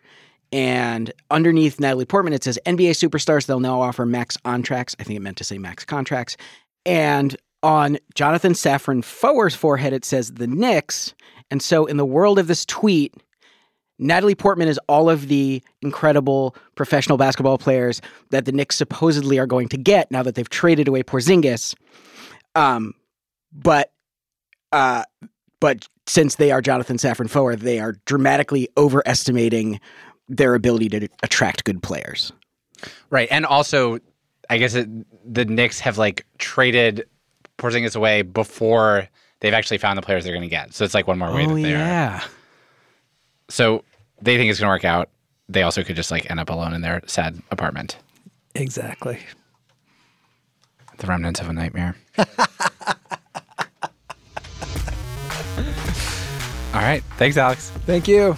And 0.52 1.12
underneath 1.30 1.80
Natalie 1.80 2.04
Portman, 2.04 2.32
it 2.32 2.44
says 2.44 2.58
NBA 2.66 2.90
superstars, 2.90 3.46
they'll 3.46 3.60
now 3.60 3.80
offer 3.80 4.06
max 4.06 4.36
contracts. 4.36 4.94
I 4.98 5.04
think 5.04 5.16
it 5.16 5.20
meant 5.20 5.36
to 5.38 5.44
say 5.44 5.58
max 5.58 5.84
contracts. 5.84 6.36
And 6.86 7.36
on 7.62 7.98
Jonathan 8.14 8.52
Safran 8.52 9.04
Foer's 9.04 9.54
forehead, 9.54 9.92
it 9.92 10.04
says 10.04 10.32
the 10.34 10.46
Knicks. 10.46 11.14
And 11.50 11.62
so 11.62 11.86
in 11.86 11.96
the 11.96 12.04
world 12.04 12.38
of 12.38 12.46
this 12.46 12.64
tweet, 12.66 13.14
Natalie 13.98 14.34
Portman 14.34 14.68
is 14.68 14.78
all 14.88 15.08
of 15.08 15.28
the 15.28 15.62
incredible 15.80 16.56
professional 16.74 17.16
basketball 17.16 17.58
players 17.58 18.02
that 18.30 18.44
the 18.44 18.52
Knicks 18.52 18.76
supposedly 18.76 19.38
are 19.38 19.46
going 19.46 19.68
to 19.68 19.76
get 19.76 20.10
now 20.10 20.22
that 20.22 20.34
they've 20.34 20.48
traded 20.48 20.88
away 20.88 21.02
Porzingis. 21.02 21.74
Um, 22.54 22.94
but 23.52 23.92
uh, 24.72 25.04
but 25.60 25.88
since 26.06 26.36
they 26.36 26.50
are 26.50 26.60
Jonathan 26.60 26.96
Safran 26.96 27.30
Foer, 27.30 27.56
they 27.56 27.80
are 27.80 27.94
dramatically 28.04 28.68
overestimating 28.76 29.80
their 30.28 30.54
ability 30.54 30.88
to 30.88 31.08
attract 31.22 31.64
good 31.64 31.82
players. 31.82 32.32
Right. 33.10 33.28
And 33.30 33.46
also, 33.46 33.98
I 34.50 34.58
guess 34.58 34.74
it, 34.74 34.88
the 35.32 35.44
Knicks 35.44 35.80
have 35.80 35.96
like 35.96 36.26
traded 36.38 37.06
Porzingis 37.58 37.96
away 37.96 38.22
before 38.22 39.08
they've 39.40 39.54
actually 39.54 39.78
found 39.78 39.96
the 39.96 40.02
players 40.02 40.24
they're 40.24 40.34
going 40.34 40.42
to 40.42 40.48
get. 40.48 40.74
So 40.74 40.84
it's 40.84 40.94
like 40.94 41.06
one 41.06 41.18
more 41.18 41.32
way 41.32 41.46
oh 41.46 41.54
that 41.54 41.62
they 41.62 41.74
are. 41.74 41.78
yeah, 41.78 42.24
So 43.48 43.84
they 44.20 44.36
think 44.36 44.50
it's 44.50 44.60
going 44.60 44.68
to 44.68 44.74
work 44.74 44.84
out. 44.84 45.08
They 45.48 45.62
also 45.62 45.84
could 45.84 45.96
just 45.96 46.10
like 46.10 46.30
end 46.30 46.40
up 46.40 46.50
alone 46.50 46.74
in 46.74 46.80
their 46.82 47.02
sad 47.06 47.40
apartment. 47.50 47.96
Exactly. 48.54 49.18
The 50.98 51.06
remnants 51.06 51.40
of 51.40 51.48
a 51.48 51.52
nightmare. 51.52 51.96
All 52.18 52.24
right. 56.80 57.02
Thanks, 57.18 57.36
Alex. 57.36 57.70
Thank 57.86 58.08
you. 58.08 58.36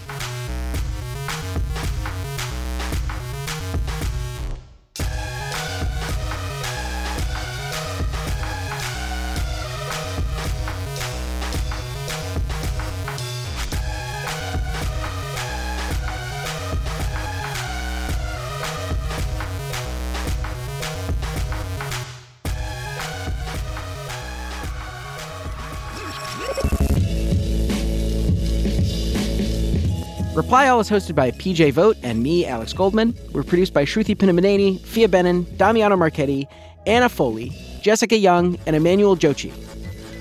Reply 30.37 30.69
All 30.69 30.81
is 30.81 30.91
hosted 30.91 31.15
by 31.15 31.31
PJ 31.31 31.73
Vogt 31.73 31.99
and 32.03 32.23
me, 32.23 32.45
Alex 32.45 32.75
Goldman. 32.75 33.15
We're 33.33 33.43
produced 33.43 33.73
by 33.73 33.87
Sruthi 33.87 34.15
Pinnamaneni, 34.15 34.79
Phia 34.81 35.09
Bennin, 35.09 35.47
Damiano 35.57 35.97
Marchetti, 35.97 36.47
Anna 36.87 37.09
Foley, 37.09 37.53
Jessica 37.81 38.19
Yung, 38.19 38.59
and 38.67 38.77
Emmanuel 38.77 39.17
Dzotsi. 39.17 39.51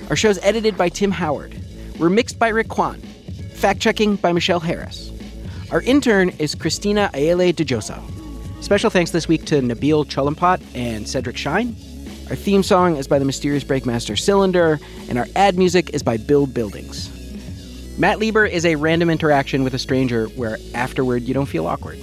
Our 0.08 0.16
show's 0.16 0.38
edited 0.38 0.78
by 0.78 0.88
Tim 0.88 1.10
Howard. 1.10 1.60
We're 1.98 2.08
mixed 2.08 2.38
by 2.38 2.48
Rick 2.48 2.68
Kwan. 2.68 2.98
Fact 3.56 3.78
checking 3.78 4.16
by 4.16 4.32
Michelle 4.32 4.58
Harris. 4.58 5.12
Our 5.70 5.82
intern 5.82 6.30
is 6.38 6.54
Christina 6.54 7.10
Ayele 7.12 7.52
Djossa. 7.52 8.00
Special 8.64 8.88
thanks 8.88 9.10
this 9.10 9.28
week 9.28 9.44
to 9.44 9.60
Nabil 9.60 10.06
Cholampot 10.06 10.62
and 10.74 11.06
Cedric 11.06 11.36
Shine. 11.36 11.76
Our 12.30 12.36
theme 12.36 12.62
song 12.62 12.96
is 12.96 13.06
by 13.06 13.18
the 13.18 13.26
mysterious 13.26 13.64
Breakmaster 13.64 14.18
Cylinder, 14.18 14.80
and 15.10 15.18
our 15.18 15.26
ad 15.36 15.58
music 15.58 15.90
is 15.90 16.02
by 16.02 16.16
Build 16.16 16.54
Buildings. 16.54 17.15
Matt 17.98 18.18
Lieber 18.18 18.44
is 18.44 18.66
a 18.66 18.76
random 18.76 19.08
interaction 19.08 19.64
with 19.64 19.72
a 19.72 19.78
stranger 19.78 20.26
where 20.28 20.58
afterward 20.74 21.22
you 21.22 21.32
don't 21.32 21.46
feel 21.46 21.66
awkward. 21.66 21.98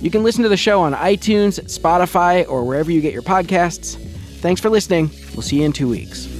You 0.00 0.10
can 0.10 0.22
listen 0.22 0.42
to 0.44 0.48
the 0.48 0.56
show 0.56 0.80
on 0.80 0.94
iTunes, 0.94 1.60
Spotify, 1.64 2.48
or 2.48 2.64
wherever 2.64 2.90
you 2.90 3.00
get 3.00 3.12
your 3.12 3.22
podcasts. 3.22 3.96
Thanks 4.40 4.60
for 4.60 4.70
listening. 4.70 5.10
We'll 5.34 5.42
see 5.42 5.58
you 5.58 5.64
in 5.64 5.72
two 5.72 5.88
weeks. 5.88 6.37